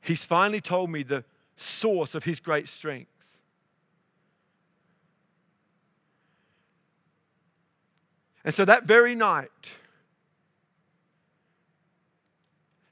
He's 0.00 0.24
finally 0.24 0.60
told 0.60 0.90
me 0.90 1.02
the 1.02 1.24
source 1.56 2.14
of 2.14 2.24
his 2.24 2.40
great 2.40 2.68
strength. 2.68 3.10
And 8.44 8.54
so 8.54 8.64
that 8.64 8.84
very 8.84 9.14
night, 9.14 9.50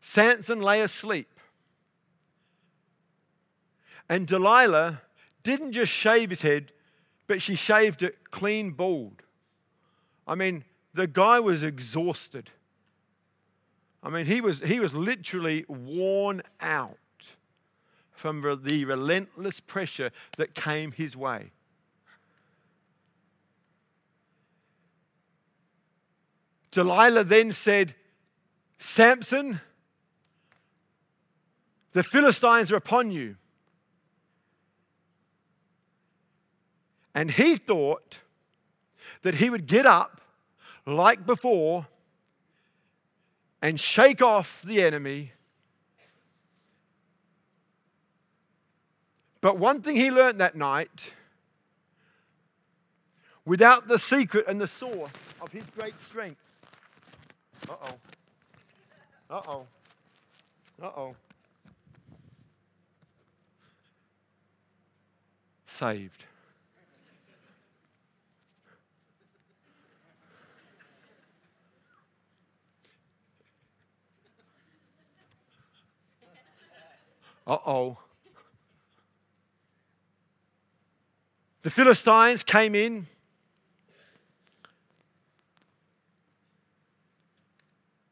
Samson 0.00 0.60
lay 0.60 0.82
asleep. 0.82 1.37
And 4.08 4.26
Delilah 4.26 5.02
didn't 5.42 5.72
just 5.72 5.92
shave 5.92 6.30
his 6.30 6.42
head, 6.42 6.72
but 7.26 7.42
she 7.42 7.54
shaved 7.54 8.02
it 8.02 8.30
clean 8.30 8.70
bald. 8.70 9.22
I 10.26 10.34
mean, 10.34 10.64
the 10.94 11.06
guy 11.06 11.40
was 11.40 11.62
exhausted. 11.62 12.50
I 14.02 14.10
mean, 14.10 14.26
he 14.26 14.40
was, 14.40 14.60
he 14.60 14.80
was 14.80 14.94
literally 14.94 15.64
worn 15.68 16.42
out 16.60 16.96
from 18.12 18.42
the 18.62 18.84
relentless 18.84 19.60
pressure 19.60 20.10
that 20.36 20.54
came 20.54 20.92
his 20.92 21.16
way. 21.16 21.52
Delilah 26.70 27.24
then 27.24 27.52
said, 27.52 27.94
Samson, 28.78 29.60
the 31.92 32.02
Philistines 32.02 32.70
are 32.70 32.76
upon 32.76 33.10
you. 33.10 33.36
And 37.18 37.32
he 37.32 37.56
thought 37.56 38.20
that 39.22 39.34
he 39.34 39.50
would 39.50 39.66
get 39.66 39.86
up 39.86 40.20
like 40.86 41.26
before 41.26 41.88
and 43.60 43.80
shake 43.80 44.22
off 44.22 44.62
the 44.62 44.80
enemy. 44.84 45.32
But 49.40 49.58
one 49.58 49.82
thing 49.82 49.96
he 49.96 50.12
learned 50.12 50.38
that 50.38 50.54
night 50.54 51.10
without 53.44 53.88
the 53.88 53.98
secret 53.98 54.46
and 54.46 54.60
the 54.60 54.68
source 54.68 55.10
of 55.40 55.50
his 55.50 55.64
great 55.76 55.98
strength. 55.98 56.40
Uh 57.68 57.74
oh. 57.82 57.94
Uh 59.28 59.42
oh. 59.48 59.66
Uh 60.80 60.86
oh. 60.96 61.16
Saved. 65.66 66.27
Uh 77.48 77.56
oh. 77.66 77.96
The 81.62 81.70
Philistines 81.70 82.42
came 82.42 82.74
in. 82.74 83.06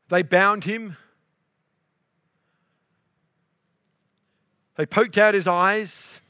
They 0.09 0.23
bound 0.23 0.64
him. 0.64 0.97
They 4.76 4.87
poked 4.87 5.19
out 5.19 5.35
his 5.35 5.47
eyes. 5.47 6.21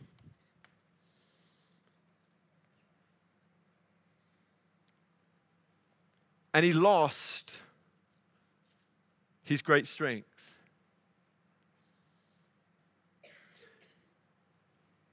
And 6.53 6.65
he 6.65 6.73
lost 6.73 7.53
his 9.45 9.63
great 9.63 9.87
strength. 9.87 10.36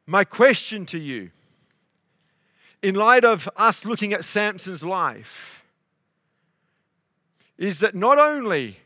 My 0.06 0.24
question 0.24 0.86
to 0.88 1.00
you, 1.00 1.32
in 2.82 2.96
light 2.96 3.24
of 3.24 3.48
us 3.56 3.86
looking 3.86 4.14
at 4.14 4.26
Samson's 4.26 4.84
life, 4.84 5.66
is 7.58 7.80
that 7.80 7.96
not 7.96 8.20
only 8.20 8.80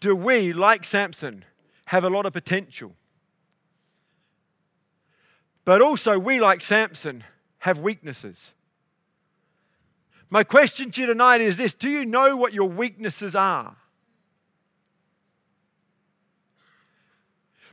do 0.00 0.16
we, 0.16 0.52
like 0.52 0.84
Samson, 0.84 1.44
have 1.86 2.04
a 2.04 2.10
lot 2.10 2.26
of 2.26 2.32
potential, 2.32 2.96
but 5.64 5.80
also 5.80 6.18
we, 6.18 6.40
like 6.40 6.60
Samson, 6.60 7.24
have 7.58 7.78
weaknesses. 7.78 8.54
My 10.30 10.42
question 10.42 10.90
to 10.90 11.00
you 11.00 11.06
tonight 11.06 11.40
is 11.40 11.58
this 11.58 11.74
Do 11.74 11.88
you 11.88 12.04
know 12.04 12.36
what 12.36 12.52
your 12.52 12.68
weaknesses 12.68 13.36
are? 13.36 13.76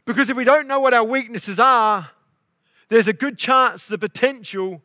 Because 0.05 0.29
if 0.29 0.35
we 0.35 0.43
don't 0.43 0.67
know 0.67 0.79
what 0.79 0.93
our 0.93 1.03
weaknesses 1.03 1.59
are, 1.59 2.11
there's 2.89 3.07
a 3.07 3.13
good 3.13 3.37
chance 3.37 3.87
the 3.87 3.97
potential 3.97 4.81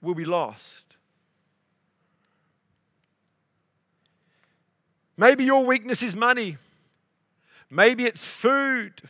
will 0.00 0.14
be 0.14 0.24
lost. 0.24 0.96
Maybe 5.16 5.44
your 5.44 5.64
weakness 5.64 6.02
is 6.02 6.14
money. 6.14 6.58
Maybe 7.70 8.04
it's 8.04 8.28
food. 8.28 9.02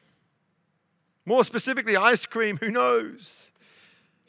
More 1.25 1.45
specifically, 1.45 1.97
ice 1.97 2.27
cream, 2.27 2.57
who 2.61 2.71
knows? 2.71 3.51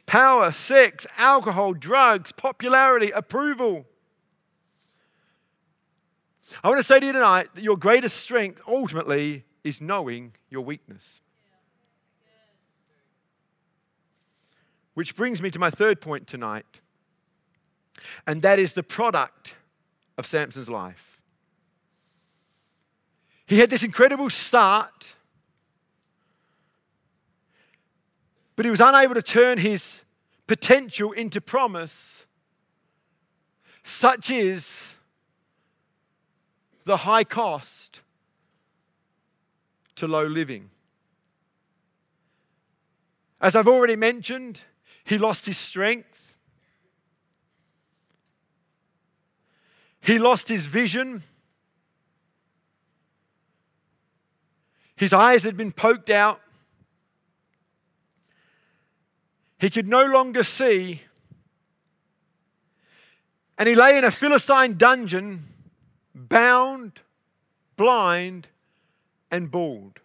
Power, 0.05 0.51
sex, 0.51 1.05
alcohol, 1.17 1.73
drugs, 1.73 2.31
popularity, 2.31 3.11
approval. 3.11 3.85
I 6.63 6.69
want 6.69 6.79
to 6.79 6.83
say 6.83 6.99
to 6.99 7.05
you 7.05 7.11
tonight 7.11 7.49
that 7.55 7.63
your 7.63 7.77
greatest 7.77 8.17
strength 8.17 8.61
ultimately 8.67 9.43
is 9.67 9.81
knowing 9.81 10.33
your 10.49 10.61
weakness. 10.61 11.21
Which 14.93 15.15
brings 15.15 15.41
me 15.41 15.51
to 15.51 15.59
my 15.59 15.69
third 15.69 16.01
point 16.01 16.25
tonight, 16.25 16.65
and 18.25 18.41
that 18.41 18.57
is 18.57 18.73
the 18.73 18.83
product 18.83 19.55
of 20.17 20.25
Samson's 20.25 20.69
life. 20.69 21.21
He 23.45 23.59
had 23.59 23.69
this 23.69 23.83
incredible 23.83 24.29
start, 24.29 25.15
but 28.55 28.65
he 28.65 28.71
was 28.71 28.81
unable 28.81 29.13
to 29.13 29.21
turn 29.21 29.57
his 29.57 30.01
potential 30.47 31.11
into 31.11 31.39
promise. 31.41 32.25
Such 33.83 34.31
is 34.31 34.95
the 36.85 36.97
high 36.97 37.23
cost 37.23 38.01
to 39.97 40.07
low 40.07 40.25
living. 40.25 40.69
As 43.39 43.55
I've 43.55 43.67
already 43.67 43.95
mentioned, 43.95 44.61
he 45.03 45.17
lost 45.17 45.45
his 45.45 45.57
strength, 45.57 46.35
he 50.01 50.17
lost 50.19 50.47
his 50.47 50.65
vision. 50.67 51.23
His 54.95 55.13
eyes 55.13 55.43
had 55.43 55.55
been 55.55 55.71
poked 55.71 56.09
out. 56.09 56.41
He 59.59 59.69
could 59.69 59.87
no 59.87 60.05
longer 60.05 60.43
see. 60.43 61.01
And 63.59 63.69
he 63.69 63.75
lay 63.75 63.97
in 63.97 64.03
a 64.03 64.11
Philistine 64.11 64.73
dungeon, 64.73 65.45
bound, 66.15 67.01
blind, 67.75 68.47
and 69.31 69.51
bald. 69.51 69.99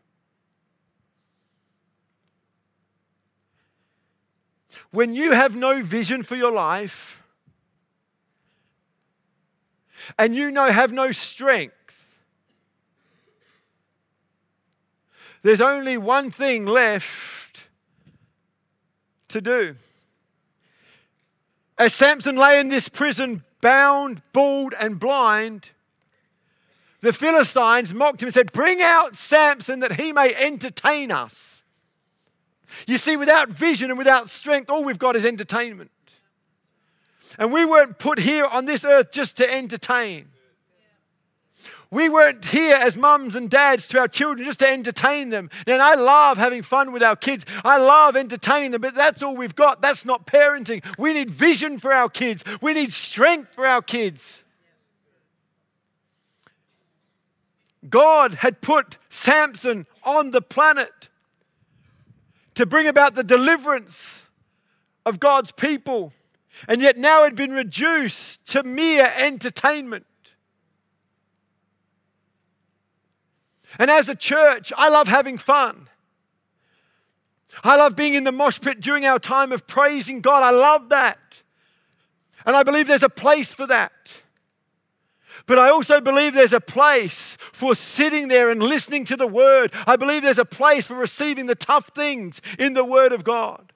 When 4.91 5.15
you 5.15 5.33
have 5.33 5.57
no 5.57 5.83
vision 5.83 6.23
for 6.23 6.37
your 6.37 6.53
life 6.53 7.23
and 10.19 10.35
you 10.35 10.51
know 10.51 10.71
have 10.71 10.93
no 10.93 11.13
strength, 11.13 11.75
there's 15.43 15.61
only 15.61 15.97
one 15.99 16.31
thing 16.31 16.67
left 16.67 17.69
to 19.29 19.41
do. 19.41 19.77
As 21.79 21.95
Samson 21.95 22.37
lay 22.37 22.61
in 22.61 22.69
this 22.69 22.89
prison, 22.89 23.43
bound, 23.61 24.23
bald, 24.33 24.75
and 24.79 25.01
blind, 25.01 25.71
the 27.03 27.13
Philistines 27.13 27.93
mocked 27.93 28.23
him 28.23 28.29
and 28.29 28.35
said, 28.35 28.53
Bring 28.53 28.81
out 28.81 29.17
Samson 29.17 29.81
that 29.81 30.01
he 30.01 30.13
may 30.13 30.35
entertain 30.35 31.11
us. 31.11 31.63
You 32.87 32.97
see, 32.97 33.17
without 33.17 33.51
vision 33.51 33.91
and 33.91 33.99
without 33.99 34.31
strength, 34.31 34.71
all 34.71 34.83
we've 34.85 34.99
got 34.99 35.17
is 35.17 35.27
entertainment. 35.27 35.91
And 37.39 37.53
we 37.53 37.65
weren't 37.65 37.99
put 37.99 38.19
here 38.19 38.47
on 38.47 38.67
this 38.67 38.85
earth 38.85 39.11
just 39.13 39.37
to 39.39 39.53
entertain. 39.53 40.29
We 41.91 42.09
weren't 42.09 42.45
here 42.47 42.77
as 42.81 42.97
mums 42.97 43.35
and 43.35 43.51
dads 43.51 43.87
to 43.89 43.99
our 43.99 44.09
children 44.09 44.47
just 44.47 44.61
to 44.61 44.69
entertain 44.69 45.29
them. 45.29 45.51
And 45.67 45.83
I 45.83 45.95
love 45.95 46.39
having 46.39 46.63
fun 46.63 46.93
with 46.93 47.03
our 47.03 47.17
kids. 47.17 47.45
I 47.65 47.77
love 47.79 48.17
entertaining 48.17 48.71
them, 48.71 48.81
but 48.81 48.95
that's 48.95 49.23
all 49.23 49.37
we've 49.37 49.55
got. 49.55 49.83
That's 49.83 50.07
not 50.07 50.27
parenting. 50.27 50.83
We 50.99 51.13
need 51.13 51.31
vision 51.31 51.79
for 51.79 51.93
our 51.93 52.09
kids, 52.09 52.45
we 52.63 52.75
need 52.75 52.93
strength 52.93 53.55
for 53.55 53.67
our 53.67 53.83
kids. 53.83 54.43
God 57.89 58.35
had 58.35 58.61
put 58.61 58.99
Samson 59.11 59.87
on 60.05 60.31
the 60.31 60.41
planet 60.41 61.09
to 62.55 62.67
bring 62.67 62.87
about 62.87 63.15
the 63.15 63.25
deliverance 63.25 64.27
of 65.05 65.19
God's 65.19 65.53
people. 65.53 66.13
And 66.69 66.81
yet 66.81 66.97
now 66.97 67.25
had 67.25 67.35
been 67.35 67.53
reduced 67.53 68.47
to 68.53 68.63
mere 68.63 69.13
entertainment. 69.17 70.07
And 73.79 73.91
as 73.91 74.09
a 74.09 74.15
church, 74.15 74.73
I 74.77 74.89
love 74.91 75.09
having 75.09 75.39
fun. 75.39 75.89
I 77.65 77.77
love 77.77 77.97
being 77.97 78.15
in 78.15 78.25
the 78.25 78.33
mosh 78.33 78.61
pit 78.61 78.81
during 78.81 79.05
our 79.05 79.19
time 79.19 79.53
of 79.53 79.67
praising 79.67 80.21
God. 80.21 80.43
I 80.43 80.51
love 80.51 80.91
that. 80.91 81.19
And 82.45 82.57
I 82.57 82.63
believe 82.63 82.87
there's 82.87 83.03
a 83.03 83.09
place 83.09 83.55
for 83.55 83.67
that. 83.67 84.22
But 85.47 85.59
I 85.59 85.71
also 85.71 86.01
believe 86.01 86.35
there's 86.35 86.53
a 86.53 86.61
place 86.61 87.37
for 87.53 87.75
sitting 87.75 88.29
there 88.29 88.51
and 88.51 88.63
listening 88.63 89.05
to 89.07 89.17
the 89.17 89.27
Word. 89.27 89.73
I 89.87 89.97
believe 89.97 90.23
there's 90.23 90.39
a 90.39 90.45
place 90.45 90.87
for 90.87 90.95
receiving 90.95 91.47
the 91.47 91.55
tough 91.55 91.91
things 91.95 92.41
in 92.59 92.75
the 92.75 92.85
Word 92.85 93.13
of 93.13 93.25
God. 93.25 93.73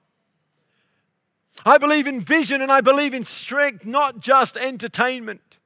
I 1.65 1.77
believe 1.77 2.07
in 2.07 2.21
vision 2.21 2.61
and 2.61 2.71
I 2.71 2.81
believe 2.81 3.13
in 3.13 3.25
strength, 3.25 3.85
not 3.85 4.19
just 4.19 4.55
entertainment. 4.55 5.57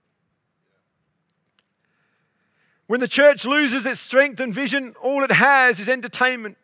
When 2.88 3.00
the 3.00 3.08
church 3.08 3.46
loses 3.46 3.86
its 3.86 4.00
strength 4.00 4.40
and 4.40 4.54
vision, 4.54 4.96
all 5.02 5.24
it 5.24 5.32
has 5.32 5.80
is 5.80 5.88
entertainment. 5.88 6.58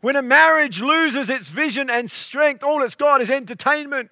When 0.00 0.16
a 0.16 0.22
marriage 0.22 0.80
loses 0.80 1.30
its 1.30 1.48
vision 1.48 1.88
and 1.88 2.10
strength, 2.10 2.62
all 2.62 2.82
it's 2.82 2.94
got 2.94 3.20
is 3.20 3.30
entertainment. 3.30 4.10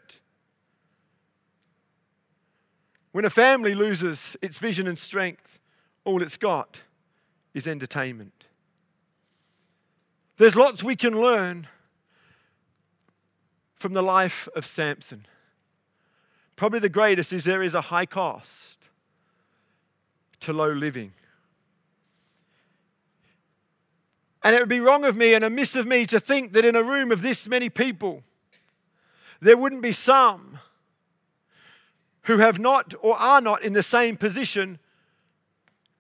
When 3.13 3.25
a 3.25 3.31
family 3.31 3.75
loses 3.75 4.37
its 4.43 4.59
vision 4.59 4.87
and 4.87 4.99
strength, 4.99 5.59
all 6.05 6.23
it's 6.23 6.37
got 6.37 6.83
is 7.55 7.67
entertainment. 7.67 8.45
There's 10.37 10.55
lots 10.55 10.83
we 10.83 10.95
can 10.95 11.21
learn 11.21 11.67
from 13.75 13.93
the 13.93 14.03
life 14.03 14.49
of 14.55 14.67
Samson. 14.67 15.27
Probably 16.57 16.81
the 16.81 16.89
greatest 16.89 17.33
is 17.33 17.45
there 17.45 17.63
is 17.63 17.75
a 17.75 17.81
high 17.81 18.07
cost 18.07 18.79
to 20.41 20.53
low 20.53 20.71
living. 20.71 21.13
And 24.43 24.55
it 24.55 24.61
would 24.61 24.69
be 24.69 24.81
wrong 24.81 25.05
of 25.05 25.17
me 25.17 25.35
and 25.35 25.45
amiss 25.45 25.77
of 25.77 25.87
me 25.87 26.07
to 26.07 26.21
think 26.21 26.53
that 26.53 26.65
in 26.65 26.77
a 26.77 26.83
room 26.83 27.11
of 27.11 27.23
this 27.23 27.49
many 27.49 27.69
people, 27.69 28.23
there 29.41 29.57
wouldn't 29.57 29.83
be 29.83 29.93
some 29.93 30.59
who 32.29 32.39
have 32.39 32.59
not 32.59 32.93
or 33.01 33.19
are 33.19 33.41
not 33.41 33.63
in 33.63 33.73
the 33.73 33.83
same 33.83 34.15
position 34.15 34.79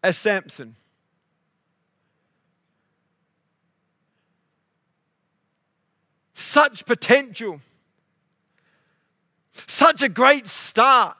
as 0.02 0.18
Samson. 0.18 0.76
Such 6.34 6.84
potential, 6.84 7.60
such 9.66 10.02
a 10.02 10.08
great 10.10 10.46
start. 10.46 11.16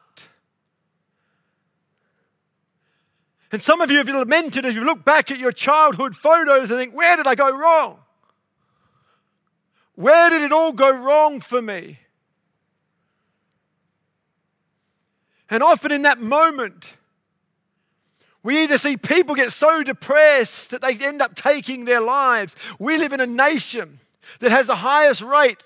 And 3.51 3.63
some 3.63 3.81
of 3.81 3.91
you 3.91 3.97
have 3.97 4.09
lamented 4.11 4.67
as 4.67 4.75
you 4.75 4.85
look 4.85 5.07
back 5.07 5.31
at 5.31 5.39
your 5.39 5.53
childhood 5.53 6.15
photos 6.15 6.71
and 6.71 6.79
think, 6.79 6.95
where 6.95 7.17
did 7.17 7.27
I 7.27 7.35
go 7.35 7.51
wrong? 7.51 7.99
Where 9.95 10.29
did 10.29 10.43
it 10.43 10.53
all 10.53 10.73
go 10.73 10.91
wrong 10.91 11.41
for 11.41 11.63
me? 11.63 11.99
And 15.51 15.63
often 15.63 15.93
in 15.93 16.03
that 16.03 16.19
moment, 16.21 16.97
we 18.43 18.63
either 18.63 18.79
see 18.79 18.97
people 18.97 19.35
get 19.35 19.53
so 19.53 19.83
depressed 19.83 20.71
that 20.71 20.83
they 20.83 20.95
end 20.95 21.21
up 21.21 21.35
taking 21.35 21.85
their 21.85 22.01
lives. 22.01 22.55
We 22.79 22.99
live 22.99 23.13
in 23.13 23.21
a 23.21 23.27
nation 23.27 24.01
that 24.41 24.51
has 24.51 24.67
the 24.67 24.77
highest 24.77 25.23
rate 25.23 25.63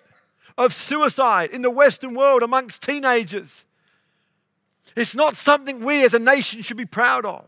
of 0.57 0.73
suicide 0.73 1.51
in 1.51 1.62
the 1.62 1.71
Western 1.71 2.14
world 2.14 2.42
amongst 2.42 2.83
teenagers. 2.83 3.64
It's 4.97 5.14
not 5.14 5.37
something 5.37 5.85
we 5.85 6.05
as 6.05 6.14
a 6.14 6.18
nation 6.18 6.62
should 6.62 6.77
be 6.77 6.87
proud 6.87 7.25
of. 7.25 7.45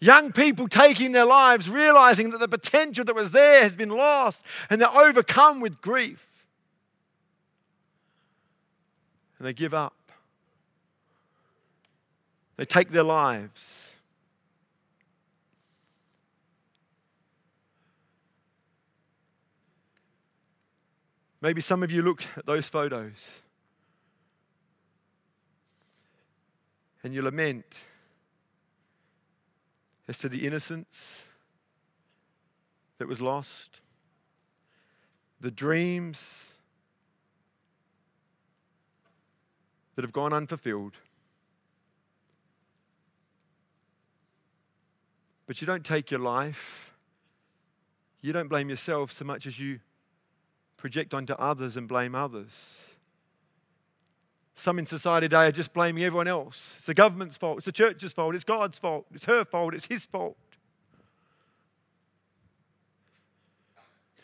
Young 0.00 0.30
people 0.30 0.68
taking 0.68 1.12
their 1.12 1.24
lives, 1.24 1.68
realizing 1.68 2.30
that 2.30 2.38
the 2.38 2.48
potential 2.48 3.04
that 3.04 3.14
was 3.14 3.32
there 3.32 3.62
has 3.62 3.74
been 3.74 3.90
lost, 3.90 4.44
and 4.70 4.80
they're 4.80 4.96
overcome 4.96 5.60
with 5.60 5.80
grief. 5.80 6.27
And 9.38 9.46
they 9.46 9.52
give 9.52 9.74
up. 9.74 9.94
They 12.56 12.64
take 12.64 12.90
their 12.90 13.04
lives. 13.04 13.92
Maybe 21.40 21.60
some 21.60 21.84
of 21.84 21.92
you 21.92 22.02
look 22.02 22.24
at 22.36 22.46
those 22.46 22.68
photos 22.68 23.40
and 27.04 27.14
you 27.14 27.22
lament 27.22 27.80
as 30.08 30.18
to 30.18 30.28
the 30.28 30.46
innocence 30.46 31.24
that 32.98 33.06
was 33.06 33.20
lost, 33.20 33.80
the 35.40 35.52
dreams 35.52 36.54
that 39.98 40.04
have 40.04 40.12
gone 40.12 40.32
unfulfilled. 40.32 40.94
But 45.48 45.60
you 45.60 45.66
don't 45.66 45.84
take 45.84 46.12
your 46.12 46.20
life, 46.20 46.92
you 48.20 48.32
don't 48.32 48.46
blame 48.46 48.70
yourself 48.70 49.10
so 49.10 49.24
much 49.24 49.44
as 49.44 49.58
you 49.58 49.80
project 50.76 51.14
onto 51.14 51.32
others 51.32 51.76
and 51.76 51.88
blame 51.88 52.14
others. 52.14 52.80
Some 54.54 54.78
in 54.78 54.86
society 54.86 55.24
today 55.24 55.46
are 55.46 55.50
just 55.50 55.72
blaming 55.72 56.04
everyone 56.04 56.28
else. 56.28 56.74
It's 56.76 56.86
the 56.86 56.94
government's 56.94 57.36
fault, 57.36 57.56
it's 57.56 57.66
the 57.66 57.72
church's 57.72 58.12
fault, 58.12 58.36
it's 58.36 58.44
God's 58.44 58.78
fault, 58.78 59.04
it's 59.12 59.24
her 59.24 59.44
fault, 59.44 59.74
it's 59.74 59.86
his 59.86 60.04
fault. 60.04 60.36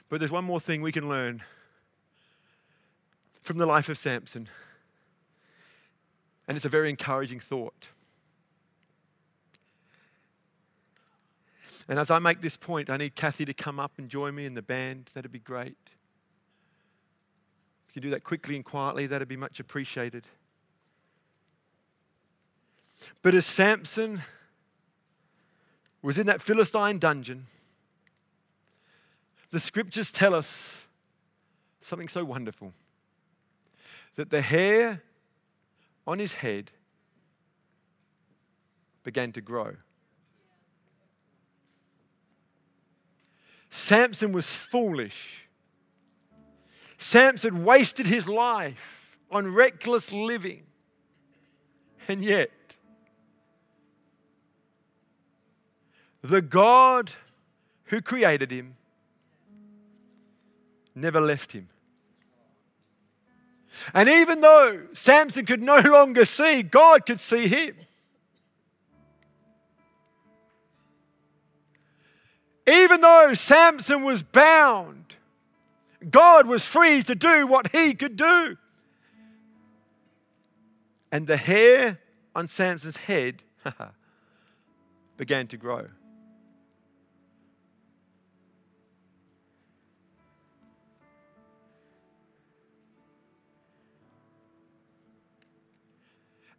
But 0.08 0.20
there's 0.20 0.30
one 0.30 0.44
more 0.44 0.60
thing 0.60 0.82
we 0.82 0.92
can 0.92 1.08
learn 1.08 1.42
from 3.42 3.58
the 3.58 3.66
life 3.66 3.88
of 3.88 3.98
Samson. 3.98 4.48
And 6.46 6.56
it's 6.56 6.66
a 6.66 6.68
very 6.70 6.90
encouraging 6.90 7.40
thought. 7.40 7.88
And 11.88 11.98
as 11.98 12.10
I 12.10 12.18
make 12.18 12.40
this 12.40 12.56
point, 12.56 12.88
I 12.88 12.96
need 12.96 13.14
Kathy 13.14 13.44
to 13.44 13.54
come 13.54 13.78
up 13.78 13.92
and 13.98 14.08
join 14.08 14.34
me 14.34 14.46
in 14.46 14.54
the 14.54 14.62
band. 14.62 15.10
That'd 15.14 15.32
be 15.32 15.38
great. 15.38 15.76
If 17.88 17.94
you 17.96 18.00
can 18.00 18.02
do 18.02 18.10
that 18.10 18.24
quickly 18.24 18.56
and 18.56 18.64
quietly, 18.64 19.06
that'd 19.06 19.28
be 19.28 19.36
much 19.36 19.60
appreciated. 19.60 20.26
But 23.22 23.34
as 23.34 23.44
Samson 23.44 24.22
was 26.00 26.18
in 26.18 26.26
that 26.26 26.40
Philistine 26.40 26.98
dungeon, 26.98 27.46
the 29.50 29.60
scriptures 29.60 30.10
tell 30.10 30.34
us 30.34 30.86
something 31.80 32.08
so 32.08 32.24
wonderful 32.24 32.72
that 34.16 34.30
the 34.30 34.40
hair 34.40 35.02
on 36.06 36.18
his 36.18 36.32
head 36.32 36.70
began 39.02 39.32
to 39.32 39.40
grow. 39.40 39.76
Samson 43.70 44.32
was 44.32 44.46
foolish. 44.46 45.48
Samson 46.96 47.64
wasted 47.64 48.06
his 48.06 48.28
life 48.28 49.18
on 49.30 49.52
reckless 49.52 50.12
living. 50.12 50.62
And 52.06 52.24
yet, 52.24 52.50
the 56.22 56.40
God 56.40 57.10
who 57.84 58.00
created 58.00 58.50
him 58.50 58.76
never 60.94 61.20
left 61.20 61.52
him. 61.52 61.68
And 63.92 64.08
even 64.08 64.40
though 64.40 64.82
Samson 64.92 65.46
could 65.46 65.62
no 65.62 65.78
longer 65.78 66.24
see, 66.24 66.62
God 66.62 67.06
could 67.06 67.20
see 67.20 67.48
him. 67.48 67.76
Even 72.66 73.00
though 73.00 73.34
Samson 73.34 74.04
was 74.04 74.22
bound, 74.22 75.16
God 76.10 76.46
was 76.46 76.64
free 76.64 77.02
to 77.02 77.14
do 77.14 77.46
what 77.46 77.72
he 77.72 77.94
could 77.94 78.16
do. 78.16 78.56
And 81.12 81.26
the 81.26 81.36
hair 81.36 82.00
on 82.34 82.48
Samson's 82.48 82.96
head 82.96 83.42
began 85.16 85.46
to 85.48 85.56
grow. 85.56 85.86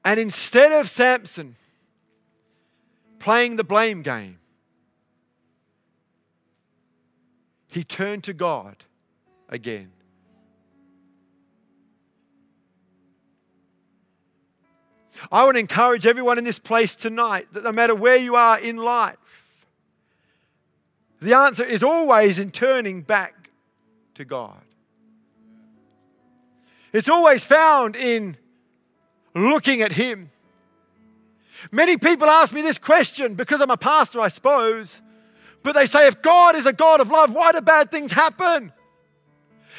And 0.05 0.19
instead 0.19 0.71
of 0.71 0.87
Samson 0.87 1.55
playing 3.17 3.55
the 3.55 3.63
blame 3.63 4.03
game, 4.03 4.37
he 7.71 7.83
turned 7.83 8.23
to 8.25 8.33
God 8.33 8.77
again. 9.49 9.91
I 15.31 15.43
want 15.43 15.55
to 15.55 15.59
encourage 15.59 16.05
everyone 16.05 16.37
in 16.37 16.43
this 16.43 16.59
place 16.59 16.95
tonight 16.95 17.47
that 17.53 17.63
no 17.63 17.71
matter 17.71 17.95
where 17.95 18.17
you 18.17 18.35
are 18.35 18.59
in 18.59 18.77
life, 18.77 19.65
the 21.19 21.33
answer 21.33 21.63
is 21.63 21.81
always 21.81 22.37
in 22.37 22.51
turning 22.51 23.01
back 23.01 23.49
to 24.13 24.23
God. 24.23 24.61
It's 26.93 27.09
always 27.09 27.43
found 27.43 27.95
in 27.95 28.37
looking 29.35 29.81
at 29.81 29.91
Him. 29.91 30.31
Many 31.71 31.97
people 31.97 32.29
ask 32.29 32.53
me 32.53 32.61
this 32.61 32.77
question 32.77 33.35
because 33.35 33.61
I'm 33.61 33.71
a 33.71 33.77
pastor, 33.77 34.19
I 34.19 34.29
suppose. 34.29 35.01
But 35.61 35.73
they 35.73 35.85
say, 35.85 36.07
if 36.07 36.21
God 36.21 36.55
is 36.55 36.65
a 36.65 36.73
God 36.73 37.01
of 37.01 37.09
love, 37.09 37.33
why 37.33 37.51
do 37.51 37.61
bad 37.61 37.91
things 37.91 38.11
happen? 38.11 38.71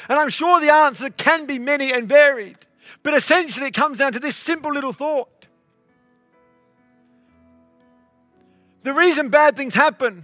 And 0.09 0.19
I'm 0.19 0.29
sure 0.29 0.59
the 0.59 0.71
answer 0.71 1.09
can 1.09 1.45
be 1.45 1.57
many 1.57 1.91
and 1.91 2.07
varied. 2.07 2.57
But 3.03 3.13
essentially, 3.13 3.67
it 3.67 3.73
comes 3.73 3.97
down 3.97 4.13
to 4.13 4.19
this 4.19 4.35
simple 4.35 4.71
little 4.71 4.93
thought. 4.93 5.47
The 8.83 8.93
reason 8.93 9.29
bad 9.29 9.55
things 9.55 9.73
happen 9.73 10.23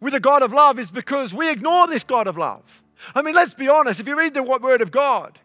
with 0.00 0.14
a 0.14 0.20
God 0.20 0.42
of 0.42 0.52
love 0.52 0.78
is 0.78 0.90
because 0.90 1.32
we 1.32 1.50
ignore 1.50 1.86
this 1.86 2.04
God 2.04 2.26
of 2.26 2.36
love. 2.36 2.82
I 3.14 3.22
mean, 3.22 3.34
let's 3.34 3.54
be 3.54 3.68
honest. 3.68 4.00
If 4.00 4.08
you 4.08 4.18
read 4.18 4.34
the 4.34 4.42
Word 4.42 4.82
of 4.82 4.90
God 4.90 5.38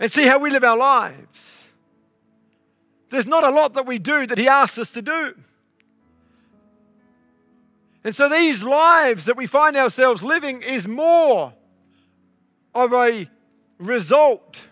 and 0.00 0.10
see 0.10 0.26
how 0.26 0.38
we 0.38 0.50
live 0.50 0.64
our 0.64 0.78
lives, 0.78 1.68
there's 3.10 3.26
not 3.26 3.44
a 3.44 3.50
lot 3.50 3.74
that 3.74 3.86
we 3.86 3.98
do 3.98 4.26
that 4.26 4.38
He 4.38 4.48
asks 4.48 4.78
us 4.78 4.90
to 4.92 5.02
do. 5.02 5.34
And 8.02 8.14
so 8.14 8.30
these 8.30 8.64
lives 8.64 9.26
that 9.26 9.36
we 9.36 9.46
find 9.46 9.76
ourselves 9.76 10.22
living 10.22 10.62
is 10.62 10.88
more 10.88 11.52
of 12.74 12.94
a 12.94 13.28
result 13.78 14.68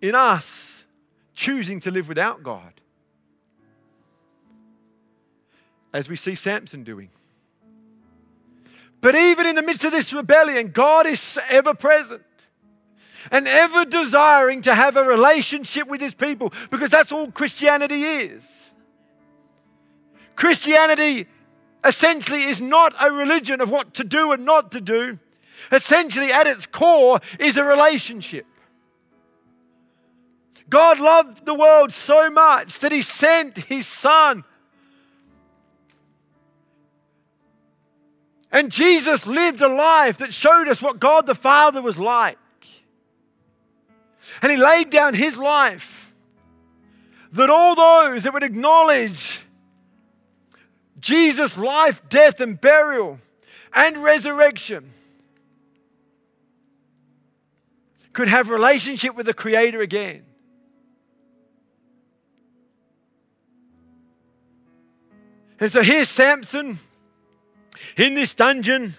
in 0.00 0.14
us 0.14 0.86
choosing 1.34 1.78
to 1.80 1.90
live 1.90 2.08
without 2.08 2.42
God. 2.42 2.72
As 5.92 6.08
we 6.08 6.16
see 6.16 6.34
Samson 6.34 6.84
doing. 6.84 7.10
But 9.02 9.14
even 9.14 9.46
in 9.46 9.56
the 9.56 9.62
midst 9.62 9.84
of 9.84 9.92
this 9.92 10.14
rebellion, 10.14 10.68
God 10.68 11.06
is 11.06 11.38
ever 11.50 11.74
present 11.74 12.22
and 13.30 13.46
ever 13.46 13.84
desiring 13.84 14.62
to 14.62 14.74
have 14.74 14.96
a 14.96 15.04
relationship 15.04 15.88
with 15.88 16.00
his 16.00 16.14
people 16.14 16.52
because 16.70 16.90
that's 16.90 17.12
all 17.12 17.30
Christianity 17.30 18.02
is. 18.02 18.72
Christianity 20.36 21.26
essentially 21.84 22.44
is 22.44 22.60
not 22.60 22.94
a 23.00 23.10
religion 23.12 23.60
of 23.60 23.70
what 23.70 23.94
to 23.94 24.04
do 24.04 24.32
and 24.32 24.44
not 24.44 24.72
to 24.72 24.80
do. 24.80 25.18
Essentially, 25.70 26.32
at 26.32 26.46
its 26.46 26.66
core, 26.66 27.20
is 27.38 27.56
a 27.56 27.64
relationship. 27.64 28.46
God 30.68 30.98
loved 30.98 31.44
the 31.44 31.54
world 31.54 31.92
so 31.92 32.30
much 32.30 32.78
that 32.80 32.92
he 32.92 33.02
sent 33.02 33.58
his 33.58 33.86
son. 33.86 34.42
And 38.50 38.70
Jesus 38.70 39.26
lived 39.26 39.60
a 39.60 39.68
life 39.68 40.18
that 40.18 40.32
showed 40.32 40.68
us 40.68 40.82
what 40.82 40.98
God 40.98 41.26
the 41.26 41.34
Father 41.34 41.80
was 41.80 41.98
like. 41.98 42.38
And 44.42 44.50
he 44.50 44.58
laid 44.58 44.90
down 44.90 45.14
his 45.14 45.38
life 45.38 46.12
that 47.32 47.48
all 47.48 47.74
those 47.74 48.24
that 48.24 48.32
would 48.32 48.42
acknowledge 48.42 49.44
Jesus' 50.98 51.56
life, 51.56 52.06
death, 52.08 52.40
and 52.40 52.60
burial 52.60 53.18
and 53.72 53.96
resurrection 53.98 54.90
could 58.12 58.28
have 58.28 58.50
relationship 58.50 59.14
with 59.14 59.26
the 59.26 59.34
Creator 59.34 59.80
again. 59.80 60.24
And 65.60 65.70
so 65.70 65.80
here's 65.80 66.08
Samson 66.08 66.80
in 67.96 68.14
this 68.14 68.34
dungeon, 68.34 68.94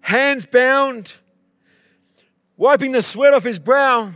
hands 0.00 0.46
bound, 0.46 1.12
wiping 2.58 2.92
the 2.92 3.02
sweat 3.02 3.32
off 3.32 3.44
his 3.44 3.58
brow. 3.58 4.12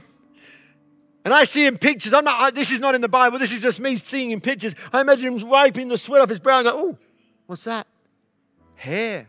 And 1.24 1.32
I 1.32 1.44
see 1.44 1.64
him 1.64 1.78
pictures. 1.78 2.12
I'm 2.12 2.24
not, 2.24 2.40
I, 2.40 2.50
this 2.50 2.72
is 2.72 2.80
not 2.80 2.96
in 2.96 3.00
the 3.00 3.08
Bible. 3.08 3.38
This 3.38 3.52
is 3.52 3.62
just 3.62 3.78
me 3.78 3.96
seeing 3.96 4.32
him 4.32 4.40
pictures. 4.40 4.74
I 4.92 5.00
imagine 5.00 5.38
him 5.38 5.48
wiping 5.48 5.88
the 5.88 5.96
sweat 5.96 6.20
off 6.20 6.28
his 6.28 6.40
brow 6.40 6.58
and 6.58 6.66
go, 6.66 6.72
oh, 6.74 6.98
what's 7.46 7.64
that? 7.64 7.86
Hair. 8.74 9.28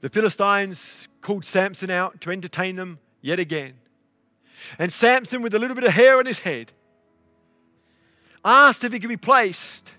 The 0.00 0.10
Philistines 0.10 1.08
called 1.22 1.46
Samson 1.46 1.90
out 1.90 2.20
to 2.22 2.30
entertain 2.30 2.76
them 2.76 2.98
yet 3.22 3.40
again. 3.40 3.74
And 4.78 4.92
Samson, 4.92 5.42
with 5.42 5.54
a 5.54 5.58
little 5.58 5.74
bit 5.74 5.84
of 5.84 5.92
hair 5.92 6.18
on 6.18 6.26
his 6.26 6.40
head, 6.40 6.72
asked 8.44 8.84
if 8.84 8.92
he 8.92 8.98
could 8.98 9.08
be 9.08 9.16
placed 9.16 9.92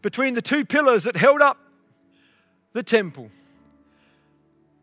between 0.00 0.34
the 0.34 0.42
two 0.42 0.64
pillars 0.64 1.04
that 1.04 1.16
held 1.16 1.40
up 1.40 1.58
the 2.72 2.82
temple 2.82 3.30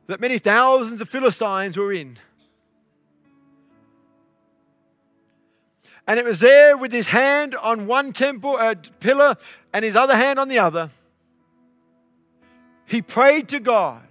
that 0.08 0.20
many 0.20 0.40
thousands 0.40 1.02
of 1.02 1.10
Philistines 1.10 1.78
were 1.78 1.94
in. 1.94 2.18
And 6.08 6.18
it 6.18 6.26
was 6.26 6.40
there 6.40 6.76
with 6.76 6.92
his 6.92 7.08
hand 7.08 7.56
on 7.56 7.86
one 7.86 8.12
temple 8.12 8.56
uh, 8.58 8.74
pillar 9.00 9.36
and 9.72 9.86
his 9.86 9.96
other 9.96 10.16
hand 10.16 10.40
on 10.40 10.48
the 10.48 10.58
other. 10.58 10.90
He 12.88 13.04
prayed 13.04 13.50
to 13.50 13.60
God 13.60 14.02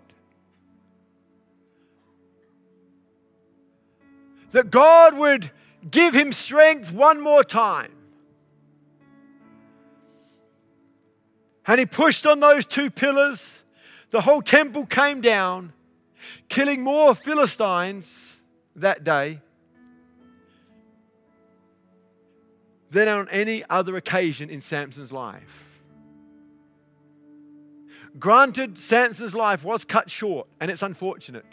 that 4.53 4.71
God 4.71 5.17
would 5.17 5.51
give 5.91 6.15
him 6.15 6.33
strength 6.33 6.93
one 6.93 7.21
more 7.21 7.45
time 7.45 7.93
And 11.69 11.79
he 11.79 11.85
pushed 11.85 12.27
on 12.27 12.41
those 12.41 12.65
two 12.65 12.91
pillars. 12.91 13.63
The 14.11 14.23
whole 14.23 14.41
temple 14.41 14.87
came 14.87 15.21
down, 15.21 15.75
killing 16.49 16.83
more 16.83 17.15
Philistines 17.15 18.41
that 18.75 19.05
day 19.05 19.43
than 22.91 23.07
on 23.07 23.29
any 23.29 23.65
other 23.69 23.99
occasion 23.99 24.49
in 24.49 24.63
Samson's 24.63 25.13
life. 25.13 25.67
Granted, 28.19 28.79
Samson's 28.79 29.35
life 29.35 29.63
was 29.63 29.85
cut 29.85 30.09
short, 30.09 30.49
and 30.59 30.71
it's 30.71 30.83
unfortunate. 30.83 31.45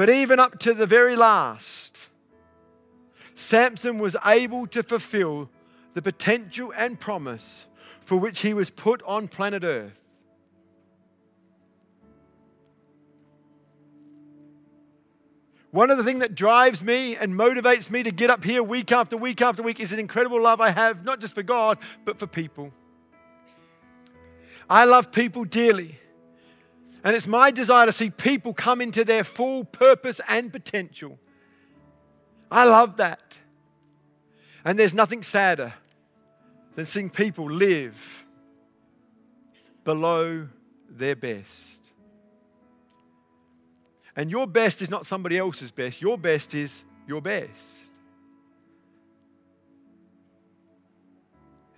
But 0.00 0.08
even 0.08 0.40
up 0.40 0.58
to 0.60 0.72
the 0.72 0.86
very 0.86 1.14
last, 1.14 1.98
Samson 3.34 3.98
was 3.98 4.16
able 4.24 4.66
to 4.68 4.82
fulfill 4.82 5.50
the 5.92 6.00
potential 6.00 6.72
and 6.74 6.98
promise 6.98 7.66
for 8.06 8.16
which 8.16 8.40
he 8.40 8.54
was 8.54 8.70
put 8.70 9.02
on 9.02 9.28
planet 9.28 9.62
Earth. 9.62 10.00
One 15.70 15.90
of 15.90 15.98
the 15.98 16.04
things 16.04 16.20
that 16.20 16.34
drives 16.34 16.82
me 16.82 17.14
and 17.14 17.34
motivates 17.34 17.90
me 17.90 18.02
to 18.02 18.10
get 18.10 18.30
up 18.30 18.42
here 18.42 18.62
week 18.62 18.92
after 18.92 19.18
week 19.18 19.42
after 19.42 19.62
week 19.62 19.80
is 19.80 19.92
an 19.92 19.98
incredible 19.98 20.40
love 20.40 20.62
I 20.62 20.70
have, 20.70 21.04
not 21.04 21.20
just 21.20 21.34
for 21.34 21.42
God, 21.42 21.76
but 22.06 22.18
for 22.18 22.26
people. 22.26 22.72
I 24.70 24.86
love 24.86 25.12
people 25.12 25.44
dearly. 25.44 25.98
And 27.02 27.16
it's 27.16 27.26
my 27.26 27.50
desire 27.50 27.86
to 27.86 27.92
see 27.92 28.10
people 28.10 28.52
come 28.52 28.80
into 28.80 29.04
their 29.04 29.24
full 29.24 29.64
purpose 29.64 30.20
and 30.28 30.52
potential. 30.52 31.18
I 32.50 32.64
love 32.64 32.98
that. 32.98 33.20
And 34.64 34.78
there's 34.78 34.92
nothing 34.92 35.22
sadder 35.22 35.72
than 36.74 36.84
seeing 36.84 37.08
people 37.08 37.50
live 37.50 38.26
below 39.84 40.48
their 40.88 41.16
best. 41.16 41.80
And 44.14 44.30
your 44.30 44.46
best 44.46 44.82
is 44.82 44.90
not 44.90 45.06
somebody 45.06 45.38
else's 45.38 45.70
best, 45.70 46.02
your 46.02 46.18
best 46.18 46.54
is 46.54 46.84
your 47.06 47.22
best. 47.22 47.90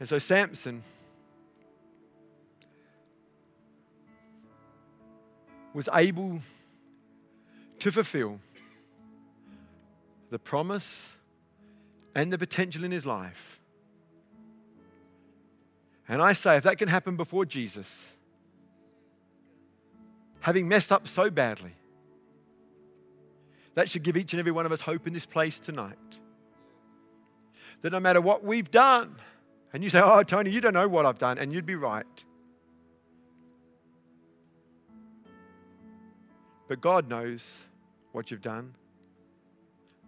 And 0.01 0.09
so 0.09 0.19
Samson 0.19 0.83
was 5.75 5.89
able 5.93 6.41
to 7.79 7.91
fulfill 7.91 8.39
the 10.31 10.39
promise 10.39 11.15
and 12.15 12.33
the 12.33 12.39
potential 12.39 12.85
in 12.85 12.91
his 12.91 13.07
life 13.07 13.61
and 16.13 16.21
I 16.21 16.35
say, 16.35 16.57
if 16.57 16.65
that 16.65 16.77
can 16.77 16.89
happen 16.89 17.17
before 17.17 17.47
Jesus, 17.47 18.13
having 20.41 20.69
messed 20.69 20.93
up 20.93 21.09
so 21.09 21.31
badly, 21.31 21.73
that 23.75 23.91
should 23.91 24.03
give 24.03 24.17
each 24.17 24.35
and 24.35 24.41
every 24.41 24.53
one 24.53 24.67
of 24.67 24.73
us 24.73 24.83
hope 24.83 25.07
in 25.07 25.15
this 25.15 25.27
place 25.27 25.59
tonight. 25.59 25.97
that 27.81 27.93
no 27.93 27.99
matter 27.99 28.21
what 28.21 28.45
we've 28.45 28.71
done, 28.71 29.17
and 29.73 29.83
you 29.83 29.89
say, 29.89 30.01
Oh, 30.05 30.23
Tony, 30.23 30.51
you 30.51 30.61
don't 30.61 30.75
know 30.75 30.87
what 30.87 31.07
I've 31.07 31.19
done, 31.19 31.39
and 31.39 31.53
you'd 31.53 31.65
be 31.65 31.77
right. 31.77 32.25
But 36.73 36.81
God 36.81 37.07
knows 37.07 37.55
what 38.13 38.31
you've 38.31 38.41
done. 38.41 38.75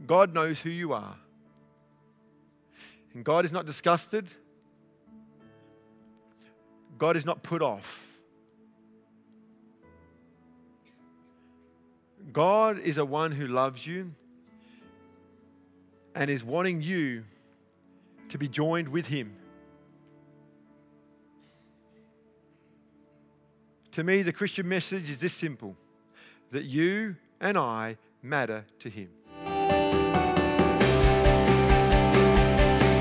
God 0.07 0.33
knows 0.33 0.61
who 0.61 0.70
you 0.70 0.94
are. 0.94 1.14
And 3.12 3.22
God 3.22 3.44
is 3.44 3.53
not 3.53 3.66
disgusted. 3.66 4.27
God 6.96 7.18
is 7.18 7.27
not 7.27 7.42
put 7.42 7.61
off. 7.61 8.09
God 12.33 12.79
is 12.79 12.96
a 12.96 13.05
one 13.05 13.33
who 13.33 13.46
loves 13.46 13.87
you 13.87 14.14
and 16.14 16.31
is 16.31 16.42
wanting 16.42 16.81
you 16.81 17.24
to 18.31 18.38
be 18.38 18.48
joined 18.48 18.88
with 18.88 19.09
Him. 19.09 19.37
To 23.90 24.03
me, 24.03 24.22
the 24.22 24.33
Christian 24.33 24.66
message 24.66 25.11
is 25.11 25.20
this 25.20 25.35
simple 25.35 25.77
that 26.55 26.64
you 26.64 27.17
and 27.40 27.59
I 27.59 27.99
matter 28.23 28.64
to 28.79 28.88
Him. 28.88 29.11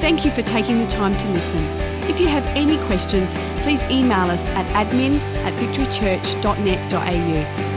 Thank 0.01 0.25
you 0.25 0.31
for 0.31 0.41
taking 0.41 0.79
the 0.79 0.87
time 0.87 1.15
to 1.15 1.29
listen. 1.29 1.63
If 2.09 2.19
you 2.19 2.27
have 2.27 2.45
any 2.47 2.77
questions, 2.85 3.33
please 3.63 3.81
email 3.83 4.29
us 4.29 4.43
at 4.47 4.65
admin 4.85 5.19
at 5.45 5.53
victorychurch.net.au. 5.53 7.72